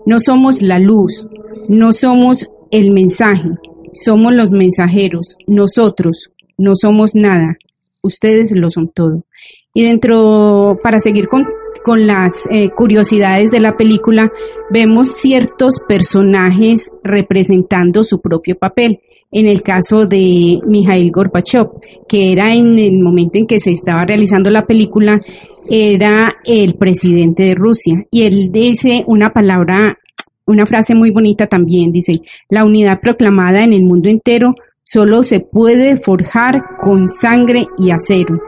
[0.06, 1.28] No somos la luz,
[1.68, 3.50] no somos el mensaje,
[3.92, 5.36] somos los mensajeros.
[5.46, 7.56] Nosotros no somos nada,
[8.02, 9.24] ustedes lo son todo.
[9.72, 11.46] Y dentro, para seguir con,
[11.84, 14.32] con las eh, curiosidades de la película,
[14.70, 19.00] vemos ciertos personajes representando su propio papel.
[19.32, 21.68] En el caso de Mikhail Gorbachev,
[22.08, 25.20] que era en el momento en que se estaba realizando la película,
[25.68, 28.04] era el presidente de Rusia.
[28.10, 29.98] Y él dice una palabra,
[30.46, 35.40] una frase muy bonita también, dice, la unidad proclamada en el mundo entero solo se
[35.40, 38.40] puede forjar con sangre y acero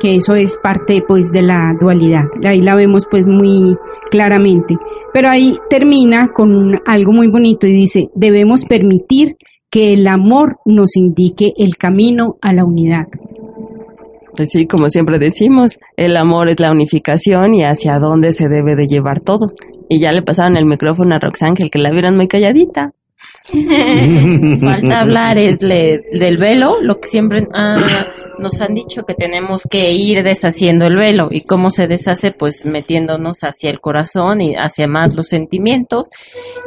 [0.00, 2.24] que eso es parte pues de la dualidad.
[2.42, 3.76] Ahí la vemos pues muy
[4.10, 4.76] claramente.
[5.12, 9.36] Pero ahí termina con algo muy bonito y dice, debemos permitir
[9.70, 13.06] que el amor nos indique el camino a la unidad.
[14.46, 18.86] Sí, como siempre decimos, el amor es la unificación y hacia dónde se debe de
[18.86, 19.48] llevar todo.
[19.88, 22.92] Y ya le pasaron el micrófono a Roxángel, que la vieron muy calladita.
[24.60, 27.76] Falta hablar es del velo, lo que siempre ah,
[28.40, 32.64] nos han dicho que tenemos que ir deshaciendo el velo y cómo se deshace pues
[32.64, 36.08] metiéndonos hacia el corazón y hacia más los sentimientos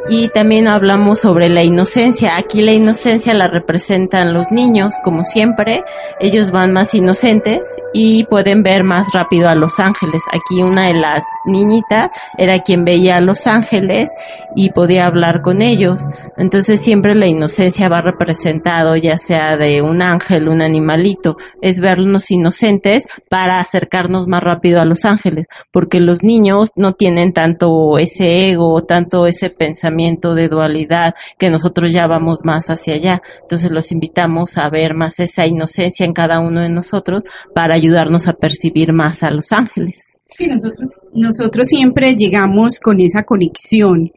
[0.10, 2.38] y también hablamos sobre la inocencia.
[2.38, 5.84] Aquí la inocencia la representan los niños, como siempre,
[6.20, 7.62] ellos van más inocentes
[7.94, 10.24] y pueden ver más rápido a los ángeles.
[10.32, 14.12] Aquí una de las niñitas era quien veía a los ángeles
[14.56, 16.08] y podía hablar con ellos.
[16.38, 22.30] Entonces siempre la inocencia va representado ya sea de un ángel, un animalito, es vernos
[22.30, 28.50] inocentes para acercarnos más rápido a los ángeles, porque los niños no tienen tanto ese
[28.50, 33.22] ego, tanto ese pensamiento de dualidad que nosotros ya vamos más hacia allá.
[33.42, 37.24] Entonces los invitamos a ver más esa inocencia en cada uno de nosotros
[37.56, 40.18] para ayudarnos a percibir más a los ángeles.
[40.30, 44.12] Sí, nosotros, nosotros siempre llegamos con esa conexión.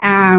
[0.00, 0.38] a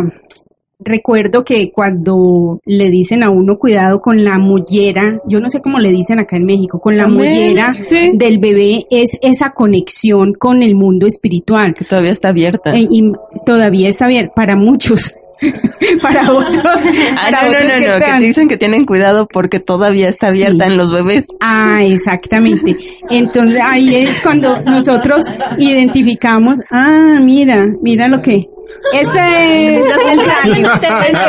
[0.79, 5.79] recuerdo que cuando le dicen a uno cuidado con la mollera, yo no sé cómo
[5.79, 7.73] le dicen acá en México, con la mollera
[8.13, 11.73] del bebé es esa conexión con el mundo espiritual.
[11.73, 12.75] Que todavía está abierta.
[12.75, 13.11] Eh, y
[13.45, 15.13] todavía está abierta para muchos.
[16.01, 16.63] para otros.
[16.65, 20.91] Ah, no, no, no, que, dicen que tienen cuidado porque todavía está abierta en los
[20.91, 21.27] bebés.
[21.39, 22.75] Ah, exactamente.
[23.09, 25.25] Entonces ahí es cuando nosotros
[25.57, 28.49] identificamos, ah, mira, mira lo que
[28.93, 30.67] este es el radio.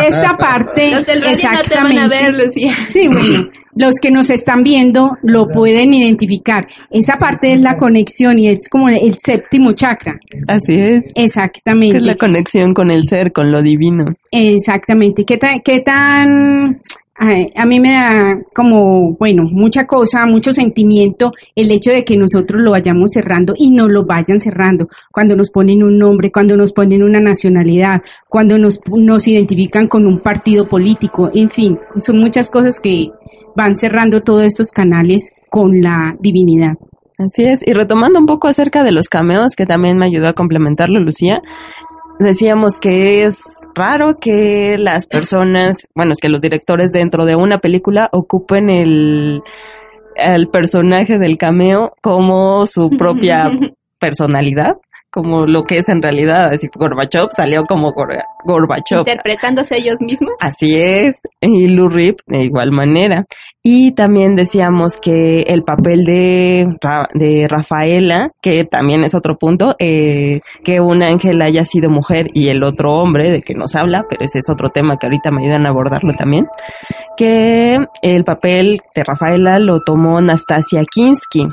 [0.06, 0.92] Esta parte,
[1.30, 2.08] exactamente.
[2.08, 2.74] ver, Lucía.
[2.88, 6.66] Sí, bueno, los que nos están viendo lo pueden identificar.
[6.90, 10.18] Esa parte es la conexión y es como el séptimo chakra.
[10.48, 11.10] Así es.
[11.14, 11.98] Exactamente.
[11.98, 14.14] es la conexión con el ser, con lo divino.
[14.30, 15.24] Exactamente.
[15.24, 16.80] ¿Qué tan, qué tan
[17.20, 22.62] a mí me da como, bueno, mucha cosa, mucho sentimiento el hecho de que nosotros
[22.62, 24.88] lo vayamos cerrando y no lo vayan cerrando.
[25.12, 30.06] Cuando nos ponen un nombre, cuando nos ponen una nacionalidad, cuando nos, nos identifican con
[30.06, 33.10] un partido político, en fin, son muchas cosas que
[33.54, 36.74] van cerrando todos estos canales con la divinidad.
[37.18, 40.32] Así es, y retomando un poco acerca de los cameos, que también me ayudó a
[40.32, 41.42] complementarlo Lucía,
[42.20, 43.42] decíamos que es
[43.74, 49.42] raro que las personas, bueno, es que los directores dentro de una película ocupen el,
[50.16, 53.50] el personaje del cameo como su propia
[53.98, 54.74] personalidad
[55.10, 56.52] como lo que es en realidad.
[56.52, 57.92] Así Gorbachev salió como
[58.44, 59.00] Gorbachev.
[59.00, 60.32] Interpretándose ellos mismos.
[60.40, 61.22] Así es.
[61.40, 63.26] Y Lou Rip de igual manera.
[63.62, 66.66] Y también decíamos que el papel de,
[67.14, 72.48] de Rafaela, que también es otro punto, eh, que un ángel haya sido mujer y
[72.48, 75.42] el otro hombre, de que nos habla, pero ese es otro tema que ahorita me
[75.42, 76.46] ayudan a abordarlo también,
[77.18, 81.46] que el papel de Rafaela lo tomó Nastasia Kinsky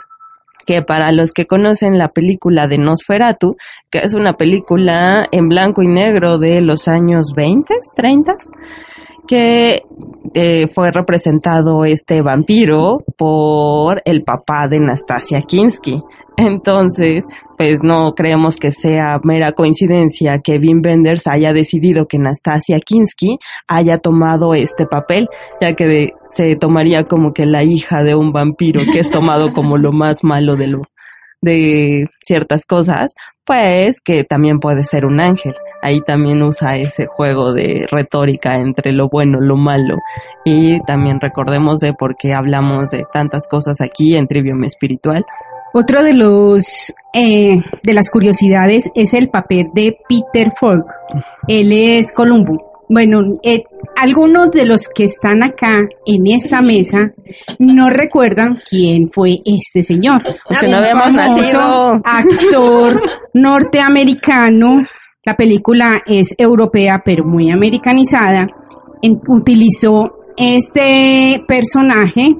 [0.67, 3.55] que para los que conocen la película de Nosferatu,
[3.89, 8.33] que es una película en blanco y negro de los años 20, 30,
[9.27, 9.83] que
[10.33, 16.01] eh, fue representado este vampiro por el papá de Nastasia Kinsky.
[16.37, 17.25] Entonces,
[17.57, 23.39] pues no creemos que sea mera coincidencia que Wim Wenders haya decidido que Nastasia Kinsky
[23.67, 25.29] haya tomado este papel,
[25.59, 29.77] ya que se tomaría como que la hija de un vampiro que es tomado como
[29.77, 30.81] lo más malo de lo
[31.41, 33.13] de ciertas cosas,
[33.45, 35.55] pues que también puede ser un ángel.
[35.81, 39.95] Ahí también usa ese juego de retórica entre lo bueno, lo malo.
[40.43, 45.25] Y también recordemos de por qué hablamos de tantas cosas aquí en Trivium Espiritual.
[45.73, 50.85] Otro de los eh, de las curiosidades es el papel de Peter Falk.
[51.47, 52.83] Él es Columbo.
[52.89, 53.63] Bueno, eh,
[53.97, 57.11] algunos de los que están acá en esta mesa
[57.59, 60.21] no recuerdan quién fue este señor.
[60.47, 62.01] Porque no habíamos nacido.
[62.03, 63.01] Actor
[63.33, 64.85] norteamericano.
[65.25, 68.47] La película es europea, pero muy americanizada.
[69.27, 72.37] utilizó este personaje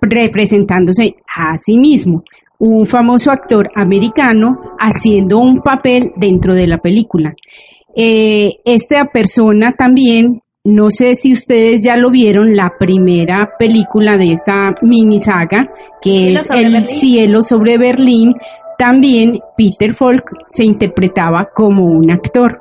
[0.00, 2.24] representándose a sí mismo
[2.58, 7.34] un famoso actor americano haciendo un papel dentro de la película.
[7.94, 14.32] Eh, esta persona también, no sé si ustedes ya lo vieron, la primera película de
[14.32, 16.82] esta mini saga, que es El Berlín.
[16.82, 18.34] cielo sobre Berlín,
[18.76, 22.60] también Peter Falk se interpretaba como un actor.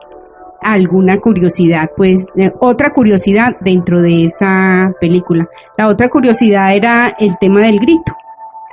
[0.60, 5.48] Alguna curiosidad, pues eh, otra curiosidad dentro de esta película.
[5.78, 8.14] La otra curiosidad era el tema del grito.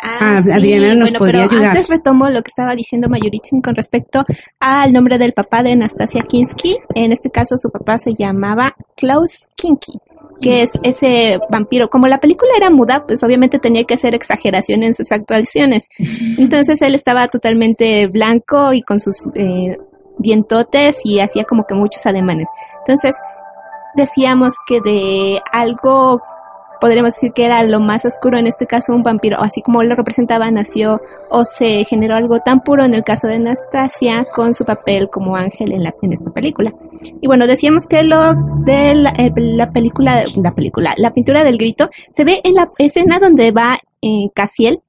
[0.07, 1.71] Ah, Adriana nos bueno, podría pero ayudar.
[1.71, 4.27] Antes retomo lo que estaba diciendo Mayuritzin con respecto
[4.61, 6.79] al nombre del papá de Anastasia Kinski.
[6.95, 9.99] En este caso, su papá se llamaba Klaus Kinski,
[10.43, 11.89] que es ese vampiro.
[11.89, 15.89] Como la película era muda, pues obviamente tenía que hacer exageración en sus actuaciones.
[16.39, 19.79] Entonces él estaba totalmente blanco y con sus eh,
[20.19, 22.49] dientotes y hacía como que muchos ademanes.
[22.81, 23.17] Entonces
[23.97, 26.21] decíamos que de algo
[26.85, 29.97] podríamos decir que era lo más oscuro, en este caso un vampiro, así como lo
[29.97, 34.66] representaba, nació o se generó algo tan puro en el caso de Anastasia con su
[34.66, 36.74] papel como ángel en, la, en esta película.
[37.22, 38.35] Y bueno, decíamos que lo
[38.66, 42.70] de la, eh, la película, la película, la pintura del grito, se ve en la
[42.76, 44.82] escena donde va eh, Casiel,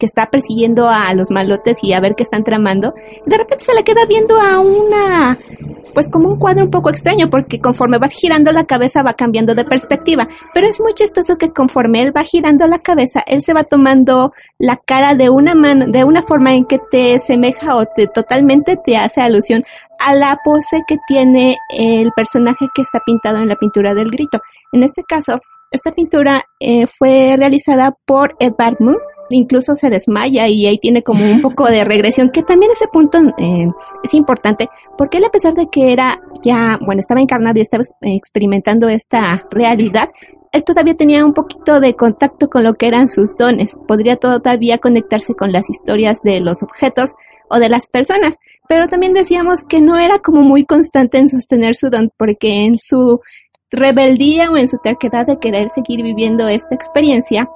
[0.00, 2.90] que está persiguiendo a los malotes y a ver qué están tramando.
[3.26, 5.38] De repente se le queda viendo a una,
[5.94, 9.54] pues como un cuadro un poco extraño, porque conforme vas girando la cabeza va cambiando
[9.54, 10.26] de perspectiva.
[10.54, 14.32] Pero es muy chistoso que conforme él va girando la cabeza, él se va tomando
[14.58, 18.76] la cara de una mano, de una forma en que te semeja o te totalmente
[18.82, 19.62] te hace alusión
[20.00, 24.40] a la pose que tiene el personaje que está pintado en la pintura del grito.
[24.72, 25.38] En este caso,
[25.70, 28.98] esta pintura eh, fue realizada por Edvard Munch,
[29.30, 33.18] incluso se desmaya y ahí tiene como un poco de regresión, que también ese punto
[33.38, 33.68] eh,
[34.02, 34.68] es importante,
[34.98, 38.88] porque él a pesar de que era ya, bueno, estaba encarnado y estaba ex- experimentando
[38.88, 40.10] esta realidad,
[40.52, 44.78] él todavía tenía un poquito de contacto con lo que eran sus dones, podría todavía
[44.78, 47.14] conectarse con las historias de los objetos
[47.48, 51.76] o de las personas, pero también decíamos que no era como muy constante en sostener
[51.76, 53.20] su don, porque en su
[53.70, 57.48] rebeldía o en su terquedad de querer seguir viviendo esta experiencia,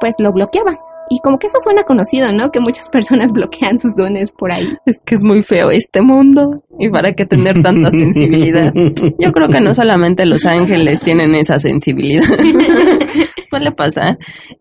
[0.00, 0.78] pues lo bloqueaba.
[1.10, 2.50] Y como que eso suena conocido, ¿no?
[2.50, 4.74] Que muchas personas bloquean sus dones por ahí.
[4.86, 8.72] Es que es muy feo este mundo y para qué tener tanta sensibilidad.
[9.18, 12.24] Yo creo que no solamente los ángeles tienen esa sensibilidad.
[13.50, 14.18] Suele pasar.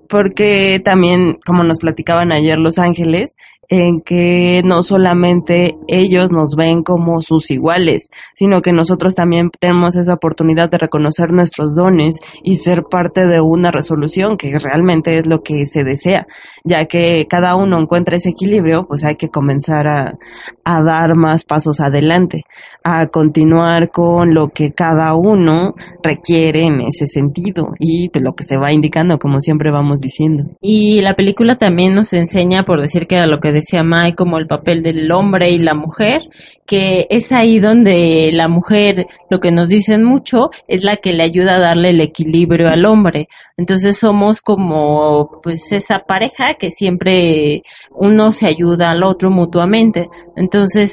[0.08, 3.36] Porque también, como nos platicaban ayer los ángeles,
[3.74, 9.96] en que no solamente ellos nos ven como sus iguales, sino que nosotros también tenemos
[9.96, 15.26] esa oportunidad de reconocer nuestros dones y ser parte de una resolución que realmente es
[15.26, 16.28] lo que se desea,
[16.64, 20.20] ya que cada uno encuentra ese equilibrio, pues hay que comenzar a,
[20.66, 22.44] a dar más pasos adelante,
[22.84, 28.58] a continuar con lo que cada uno requiere en ese sentido y lo que se
[28.58, 30.44] va indicando, como siempre vamos diciendo.
[30.62, 34.38] Y la película también nos enseña, por decir que era lo que decía Mai, como
[34.38, 36.30] el papel del hombre y la mujer,
[36.66, 41.24] que es ahí donde la mujer, lo que nos dicen mucho, es la que le
[41.24, 43.28] ayuda a darle el equilibrio al hombre.
[43.58, 50.10] Entonces somos como, pues, esa pareja que siempre uno se ayuda al otro mutuamente.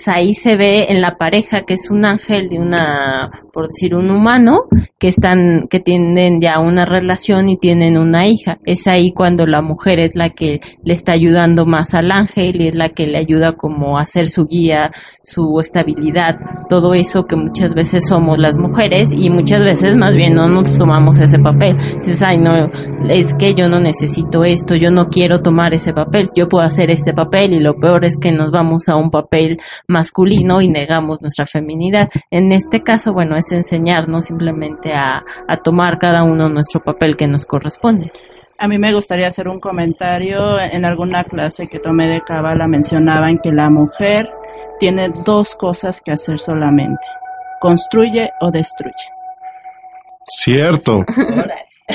[0.07, 4.11] Ahí se ve en la pareja que es un ángel y una, por decir, un
[4.11, 4.65] humano,
[4.99, 8.59] que están, que tienen ya una relación y tienen una hija.
[8.65, 12.69] Es ahí cuando la mujer es la que le está ayudando más al ángel y
[12.69, 14.91] es la que le ayuda como a ser su guía,
[15.23, 16.37] su estabilidad,
[16.69, 20.77] todo eso que muchas veces somos las mujeres y muchas veces más bien no nos
[20.77, 21.77] tomamos ese papel.
[21.97, 22.71] Dices, ay no,
[23.09, 26.91] es que yo no necesito esto, yo no quiero tomar ese papel, yo puedo hacer
[26.91, 29.50] este papel y lo peor es que nos vamos a un papel
[29.87, 32.09] masculino y negamos nuestra feminidad.
[32.31, 37.27] En este caso, bueno, es enseñarnos simplemente a, a tomar cada uno nuestro papel que
[37.27, 38.13] nos corresponde.
[38.59, 40.61] A mí me gustaría hacer un comentario.
[40.61, 44.31] En alguna clase que tomé de Cábala mencionaban que la mujer
[44.79, 47.07] tiene dos cosas que hacer solamente.
[47.59, 48.93] Construye o destruye.
[50.27, 51.05] Cierto.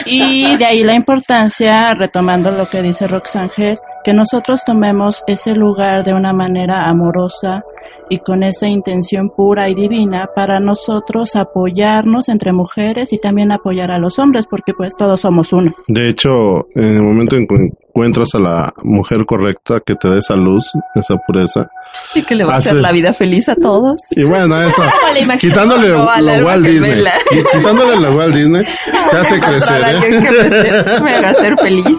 [0.05, 6.03] Y de ahí la importancia, retomando lo que dice Roxangel, que nosotros tomemos ese lugar
[6.03, 7.63] de una manera amorosa
[8.09, 13.91] y con esa intención pura y divina para nosotros apoyarnos entre mujeres y también apoyar
[13.91, 15.73] a los hombres, porque pues todos somos uno.
[15.87, 17.47] De hecho, en el momento en
[17.95, 21.65] encuentras a la mujer correcta que te dé esa luz, esa pureza,
[22.13, 23.97] Y que le va a hacer la vida feliz a todos.
[24.11, 24.83] y bueno, eso,
[25.39, 27.05] quitándole lo Walt Disney,
[27.53, 28.65] quitándole lo Walt Disney,
[29.11, 29.99] te hace crecer, ¿eh?
[30.09, 31.85] que me, me haga ser feliz.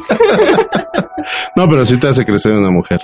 [1.56, 3.00] No, pero sí te hace crecer una mujer.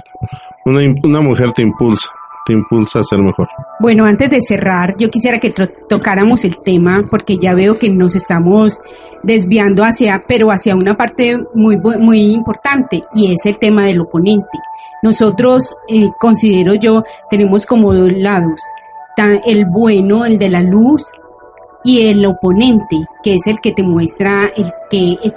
[0.67, 2.09] Una, una mujer te impulsa,
[2.45, 3.49] te impulsa a ser mejor.
[3.81, 5.55] Bueno, antes de cerrar, yo quisiera que
[5.89, 8.81] tocáramos el tema porque ya veo que nos estamos
[9.23, 14.59] desviando hacia, pero hacia una parte muy muy importante y es el tema del oponente.
[15.03, 18.61] Nosotros, eh, considero yo, tenemos como dos lados,
[19.45, 21.05] el bueno, el de la luz
[21.85, 25.33] y el oponente, que es el que te muestra, el que eh,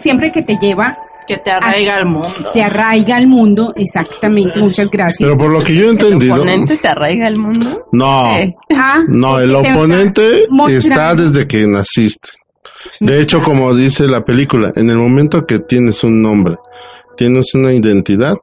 [0.00, 2.50] siempre que te lleva Que te arraiga al mundo.
[2.52, 5.26] te arraiga al mundo, exactamente, muchas gracias.
[5.26, 7.86] Pero por lo que yo he ¿El entendido, oponente te arraiga al mundo?
[7.92, 12.28] no, Eh, Ah, no, el oponente está desde que naciste.
[13.00, 16.56] De hecho, como dice la película, en el momento que tienes un nombre,
[17.16, 18.34] tienes una identidad,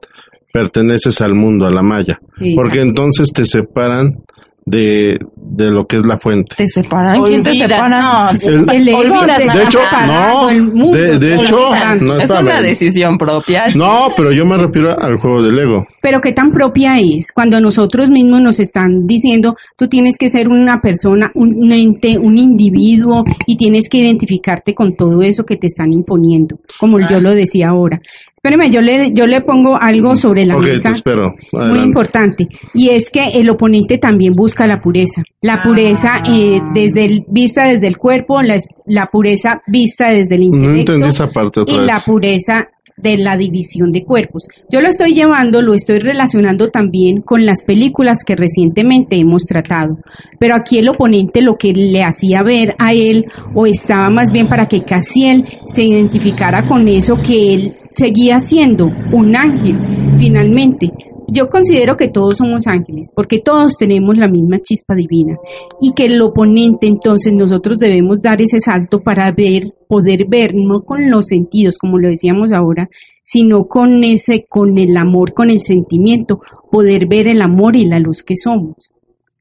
[0.52, 2.18] perteneces al mundo, a la malla.
[2.56, 4.16] Porque entonces te separan
[4.64, 5.18] de,
[5.54, 6.54] de lo que es la fuente.
[6.56, 7.22] ¿Te separan?
[7.24, 8.00] ¿Quién te separa?
[8.00, 13.18] no, El- El ego de hecho, no, el mundo, de, hecho, no, es una decisión
[13.18, 13.66] propia.
[13.74, 15.86] No, pero yo me refiero al juego del ego.
[16.00, 20.48] Pero qué tan propia es cuando nosotros mismos nos están diciendo, tú tienes que ser
[20.48, 25.66] una persona, un ente, un individuo y tienes que identificarte con todo eso que te
[25.66, 28.00] están imponiendo, como yo lo decía ahora.
[28.44, 30.90] Espéreme, yo le, yo le pongo algo sobre la ok, te mesa.
[30.90, 31.32] espero.
[31.52, 32.48] Muy importante.
[32.74, 35.22] Y es que el oponente también busca la pureza.
[35.42, 40.40] La pureza eh, desde el, vista desde el cuerpo, la, la pureza vista desde el
[40.50, 41.86] No intelecto entendí esa parte otra y vez.
[41.86, 44.46] la pureza de la división de cuerpos.
[44.70, 49.98] Yo lo estoy llevando, lo estoy relacionando también con las películas que recientemente hemos tratado.
[50.38, 54.48] Pero aquí el oponente lo que le hacía ver a él, o estaba más bien
[54.48, 59.78] para que Casiel se identificara con eso que él seguía siendo un ángel,
[60.18, 60.90] finalmente.
[61.28, 65.38] Yo considero que todos somos ángeles, porque todos tenemos la misma chispa divina
[65.80, 70.82] y que el oponente entonces nosotros debemos dar ese salto para ver, poder ver, no
[70.82, 72.90] con los sentidos, como lo decíamos ahora,
[73.22, 77.98] sino con ese, con el amor, con el sentimiento, poder ver el amor y la
[77.98, 78.92] luz que somos.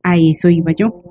[0.04, 1.11] A eso iba yo.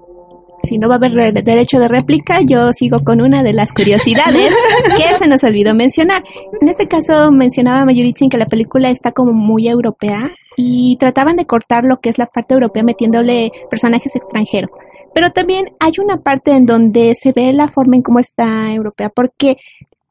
[0.63, 3.73] Si no va a haber re- derecho de réplica, yo sigo con una de las
[3.73, 4.55] curiosidades
[4.97, 6.23] que se nos olvidó mencionar.
[6.61, 11.47] En este caso mencionaba Mayuritzin que la película está como muy europea y trataban de
[11.47, 14.71] cortar lo que es la parte europea metiéndole personajes extranjeros.
[15.15, 19.09] Pero también hay una parte en donde se ve la forma en cómo está europea,
[19.09, 19.57] porque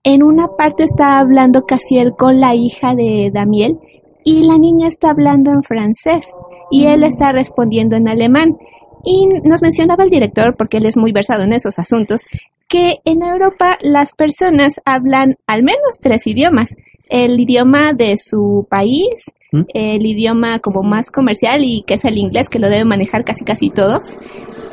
[0.03, 3.77] en una parte está hablando Casiel con la hija de Damiel
[4.23, 6.33] y la niña está hablando en francés
[6.71, 8.57] y él está respondiendo en alemán.
[9.03, 12.21] Y nos mencionaba el director, porque él es muy versado en esos asuntos,
[12.67, 16.75] que en Europa las personas hablan al menos tres idiomas.
[17.09, 19.61] El idioma de su país, ¿Mm?
[19.73, 23.43] el idioma como más comercial y que es el inglés, que lo deben manejar casi
[23.43, 24.03] casi todos.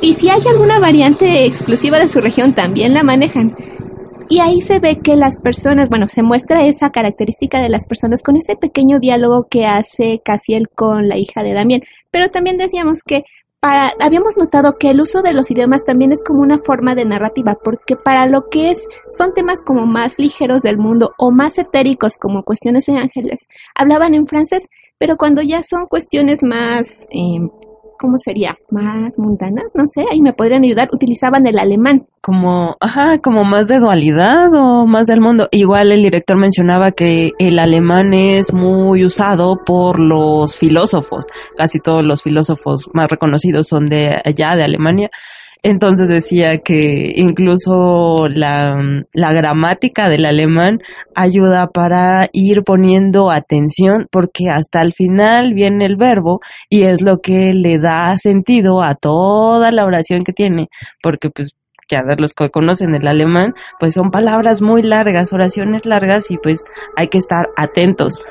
[0.01, 3.55] Y si hay alguna variante exclusiva de su región, también la manejan.
[4.29, 8.21] Y ahí se ve que las personas, bueno, se muestra esa característica de las personas
[8.21, 11.81] con ese pequeño diálogo que hace Casiel con la hija de Damián.
[12.11, 13.23] Pero también decíamos que
[13.59, 17.05] para, habíamos notado que el uso de los idiomas también es como una forma de
[17.05, 21.57] narrativa, porque para lo que es, son temas como más ligeros del mundo o más
[21.57, 27.39] etéricos como cuestiones de ángeles, hablaban en francés, pero cuando ya son cuestiones más, eh,
[27.97, 28.55] ¿cómo sería?
[28.71, 32.05] Más mundanas, no sé, ahí me podrían ayudar, utilizaban el alemán.
[32.21, 35.47] como, ajá, como más de dualidad o más del mundo.
[35.51, 41.25] Igual el director mencionaba que el alemán es muy usado por los filósofos.
[41.55, 45.09] Casi todos los filósofos más reconocidos son de allá, de Alemania.
[45.63, 48.77] Entonces decía que incluso la,
[49.13, 50.79] la gramática del alemán
[51.15, 57.19] ayuda para ir poniendo atención porque hasta el final viene el verbo y es lo
[57.19, 60.69] que le da sentido a toda la oración que tiene
[61.01, 61.55] porque pues
[61.87, 66.29] que a ver los que conocen el alemán, pues son palabras muy largas, oraciones largas
[66.31, 66.63] y pues
[66.95, 68.21] hay que estar atentos.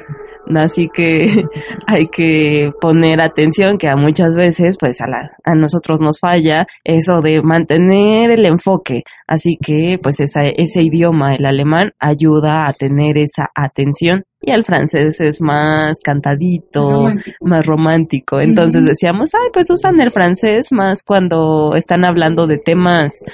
[0.55, 1.45] Así que
[1.87, 6.67] hay que poner atención que a muchas veces pues a, la, a nosotros nos falla
[6.85, 9.03] eso de mantener el enfoque.
[9.27, 14.25] Así que pues esa, ese idioma, el alemán, ayuda a tener esa atención.
[14.41, 17.37] Y el francés es más cantadito, Romántico.
[17.41, 18.41] más romántico.
[18.41, 23.25] Entonces decíamos, ay, pues usan el francés más cuando están hablando de temas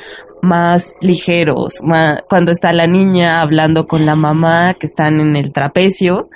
[0.43, 5.53] más ligeros, más, cuando está la niña hablando con la mamá que están en el
[5.53, 6.31] trapecio,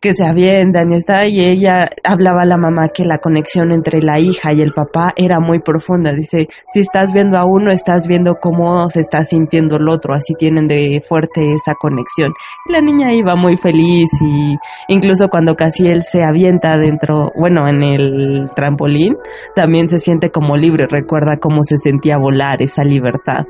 [0.00, 4.00] que se avientan y está, y ella hablaba a la mamá que la conexión entre
[4.00, 6.12] la hija y el papá era muy profunda.
[6.12, 10.34] Dice, si estás viendo a uno, estás viendo cómo se está sintiendo el otro, así
[10.34, 12.32] tienen de fuerte esa conexión.
[12.68, 14.56] Y la niña iba muy feliz y
[14.88, 19.16] incluso cuando casi él se avienta dentro, bueno, en el trampolín,
[19.54, 23.46] también se siente como libre, recuerda cómo se sentía volar, esa libertad.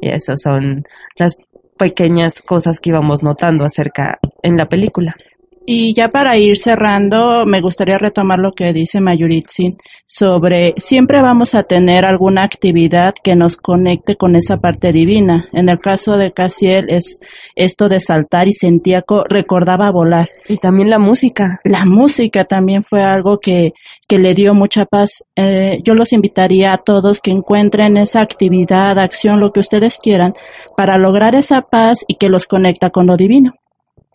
[0.00, 0.82] Y esas son
[1.16, 1.36] las
[1.78, 5.14] pequeñas cosas que íbamos notando acerca en la película.
[5.68, 11.56] Y ya para ir cerrando, me gustaría retomar lo que dice Mayuritzin sobre siempre vamos
[11.56, 15.48] a tener alguna actividad que nos conecte con esa parte divina.
[15.52, 17.18] En el caso de Casiel es
[17.56, 20.30] esto de saltar y sentíaco recordaba volar.
[20.48, 21.58] Y también la música.
[21.64, 23.72] La música también fue algo que,
[24.06, 25.24] que le dio mucha paz.
[25.34, 30.34] Eh, yo los invitaría a todos que encuentren esa actividad, acción, lo que ustedes quieran,
[30.76, 33.54] para lograr esa paz y que los conecta con lo divino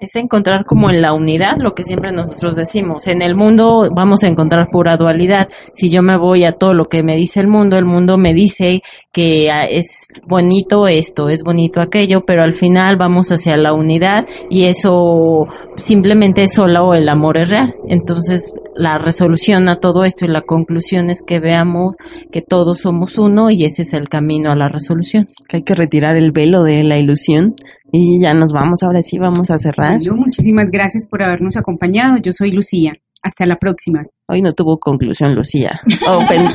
[0.02, 3.08] es encontrar como en la unidad lo que siempre nosotros decimos.
[3.08, 5.48] En el mundo vamos a encontrar pura dualidad.
[5.74, 8.34] Si yo me voy a todo lo que me dice el mundo, el mundo me
[8.34, 8.82] dice
[9.12, 14.28] que ah, es bonito esto, es bonito aquello, pero al final vamos hacia la unidad
[14.50, 17.76] y eso simplemente es solo el amor es real.
[17.88, 21.96] Entonces la resolución a todo esto y la conclusión es que veamos
[22.32, 25.28] que todos somos uno y ese es el camino a la resolución.
[25.48, 27.56] Que hay que retirar el velo de la ilusión
[27.92, 30.00] y ya nos vamos, ahora sí vamos a cerrar.
[30.16, 32.18] muchísimas gracias por habernos acompañado.
[32.18, 32.94] Yo soy Lucía.
[33.24, 34.04] Hasta la próxima.
[34.28, 35.80] Hoy no tuvo conclusión, Lucía.
[36.08, 36.44] Open.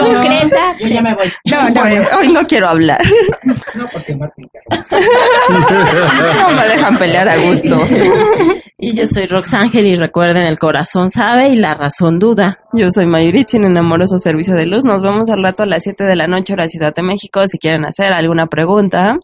[0.00, 0.76] Concreta.
[0.80, 1.26] Yo ya me voy.
[1.44, 1.82] No, no,
[2.18, 3.00] hoy no quiero hablar.
[3.74, 4.48] No, porque Martín.
[4.80, 7.78] no me dejan pelear a gusto.
[8.78, 12.58] Y yo soy Roxángel y recuerden, el corazón sabe y la razón duda.
[12.72, 14.84] Yo soy Mayuritzin en Amoroso Servicio de Luz.
[14.84, 17.46] Nos vemos al rato a las 7 de la noche, hora Ciudad de México.
[17.46, 19.18] Si quieren hacer alguna pregunta,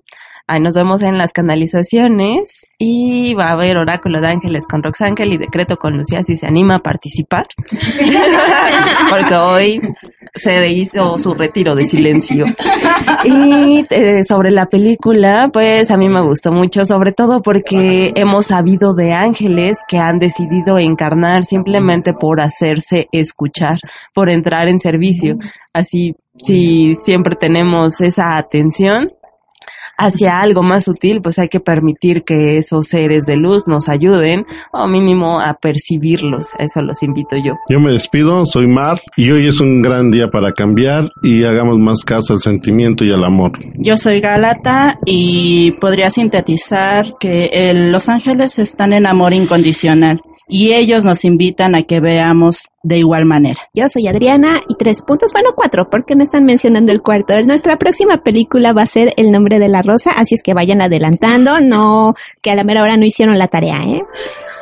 [0.51, 5.35] Ahí nos vemos en las canalizaciones y va a haber oráculo de ángeles con Roxángel
[5.35, 7.47] y decreto con Lucía si se anima a participar.
[9.11, 9.81] Porque hoy
[10.35, 12.47] se hizo su retiro de silencio.
[13.25, 18.47] Y eh, sobre la película, pues a mí me gustó mucho, sobre todo porque hemos
[18.47, 23.79] sabido de ángeles que han decidido encarnar simplemente por hacerse escuchar,
[24.15, 25.37] por entrar en servicio.
[25.73, 29.13] Así, si siempre tenemos esa atención,
[29.99, 34.47] hacia algo más sutil, pues hay que permitir que esos seres de luz nos ayuden
[34.73, 36.51] o mínimo a percibirlos.
[36.59, 37.55] Eso los invito yo.
[37.69, 41.79] Yo me despido, soy Mar y hoy es un gran día para cambiar y hagamos
[41.79, 43.53] más caso al sentimiento y al amor.
[43.77, 51.05] Yo soy Gálata y podría sintetizar que los ángeles están en amor incondicional y ellos
[51.05, 53.61] nos invitan a que veamos de igual manera.
[53.75, 57.41] Yo soy Adriana y tres puntos, bueno cuatro, porque me están mencionando el cuarto.
[57.45, 60.81] Nuestra próxima película va a ser El nombre de la rosa, así es que vayan
[60.81, 64.03] adelantando, no que a la mera hora no hicieron la tarea, ¿eh?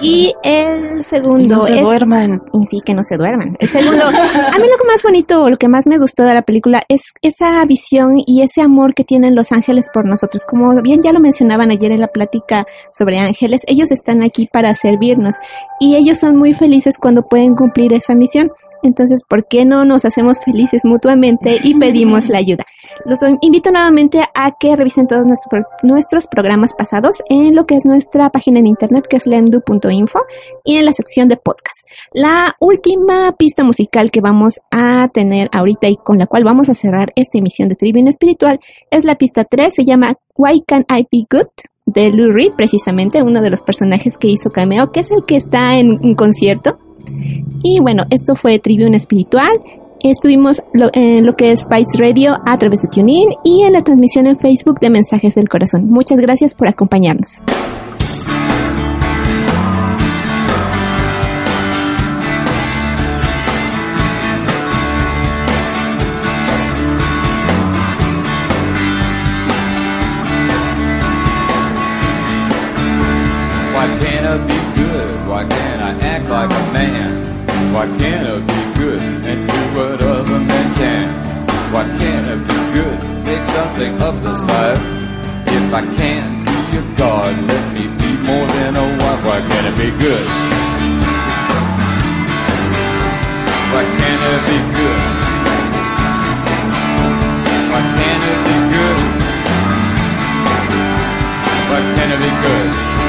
[0.01, 1.57] Y el segundo.
[1.57, 2.43] no se duerman.
[2.53, 3.57] Y sí, que no se duerman.
[3.61, 6.83] El segundo, a mí lo más bonito, lo que más me gustó de la película
[6.89, 10.45] es esa visión y ese amor que tienen los ángeles por nosotros.
[10.45, 14.75] Como bien ya lo mencionaban ayer en la plática sobre ángeles, ellos están aquí para
[14.75, 15.37] servirnos
[15.81, 18.53] y ellos son muy felices cuando pueden cumplir esa misión.
[18.83, 22.65] Entonces, ¿por qué no nos hacemos felices mutuamente y pedimos la ayuda?
[23.05, 27.85] Los invito nuevamente a que revisen todos nuestros, nuestros programas pasados en lo que es
[27.85, 29.27] nuestra página en internet que es
[29.87, 30.20] lendu.info
[30.64, 31.89] y en la sección de podcast.
[32.12, 36.74] La última pista musical que vamos a tener ahorita y con la cual vamos a
[36.74, 38.61] cerrar esta emisión de Tribune Espiritual
[38.91, 41.49] es la pista 3, se llama Why Can I Be Good?
[41.87, 45.37] de Lou Reed, precisamente uno de los personajes que hizo cameo, que es el que
[45.37, 46.78] está en un concierto.
[47.62, 49.61] Y bueno, esto fue Tribune Espiritual.
[50.03, 50.62] Estuvimos
[50.93, 54.37] en lo que es Spice Radio a través de TuneIn y en la transmisión en
[54.37, 55.89] Facebook de Mensajes del Corazón.
[55.89, 57.43] Muchas gracias por acompañarnos.
[77.77, 81.09] Why can't I be good and do what other men can?
[81.75, 84.81] Why can't I be good, make something of this life?
[85.47, 89.25] If I can't be a god, let me be more than a wife.
[89.27, 90.27] Why can't I be good?
[93.73, 95.01] Why can't I be good?
[97.73, 99.01] Why can't I be good?
[101.69, 103.05] Why can't I be good?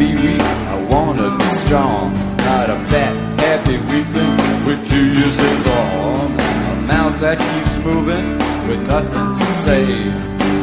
[0.00, 2.14] Be weak I wanna be strong,
[2.48, 6.28] not a fat, happy weakling with two days on.
[6.72, 8.26] A mouth that keeps moving
[8.66, 9.84] with nothing to say.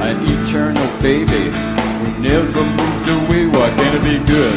[0.07, 1.43] An eternal baby
[1.99, 3.43] who never moved away.
[3.55, 4.55] Why can't it be good?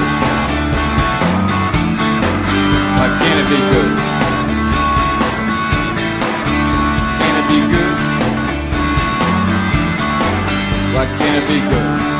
[2.98, 3.92] Why can't it be good?
[7.20, 7.96] Can it be good?
[10.94, 12.19] Why can't it be good?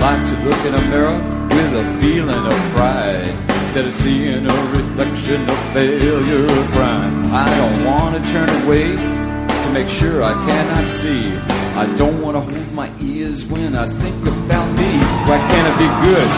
[0.00, 1.18] Like to look in a mirror
[1.50, 3.28] with a feeling of pride
[3.64, 7.26] instead of seeing a reflection of failure or crime.
[7.32, 11.36] I don't want to turn away to make sure I cannot see.
[11.76, 14.90] I don't want to hold my ears when I think about me.
[15.28, 16.28] Why can't it be good?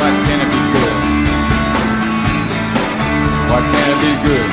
[0.00, 0.96] Why can't it be good?
[3.50, 4.48] Why can't it be good?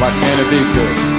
[0.00, 1.13] Why can't it be good?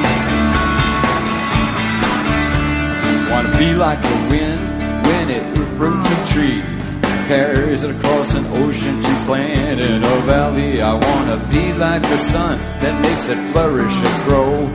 [3.35, 4.61] I wanna be like the wind
[5.07, 5.43] when it
[5.77, 6.61] roots a tree,
[7.27, 10.81] carries it across an ocean to plant in a valley.
[10.81, 14.71] I wanna be like the sun that makes it flourish and grow.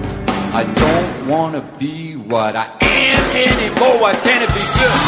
[0.53, 3.97] I don't wanna be what I am anymore.
[4.03, 4.99] Why can't it be good?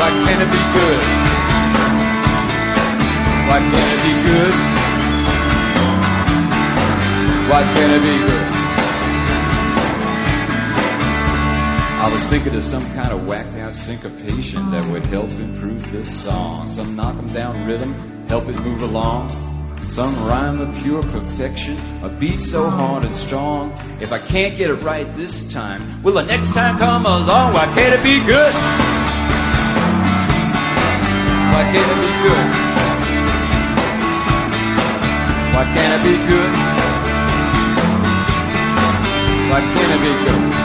[0.00, 1.02] Why can't it be good?
[3.46, 4.54] Why can't it be good?
[7.48, 8.49] Why can't it be good?
[12.00, 16.10] I was thinking of some kind of whacked out syncopation that would help improve this
[16.10, 16.70] song.
[16.70, 17.94] Some knock 'em down rhythm,
[18.26, 19.28] help it move along.
[19.86, 23.74] Some rhyme of pure perfection, a beat so hard and strong.
[24.00, 27.52] If I can't get it right this time, will the next time come along?
[27.52, 28.54] Why can't it be good?
[31.52, 32.46] Why can't it be good?
[35.54, 36.52] Why can't it be good?
[39.50, 40.59] Why can't it be good?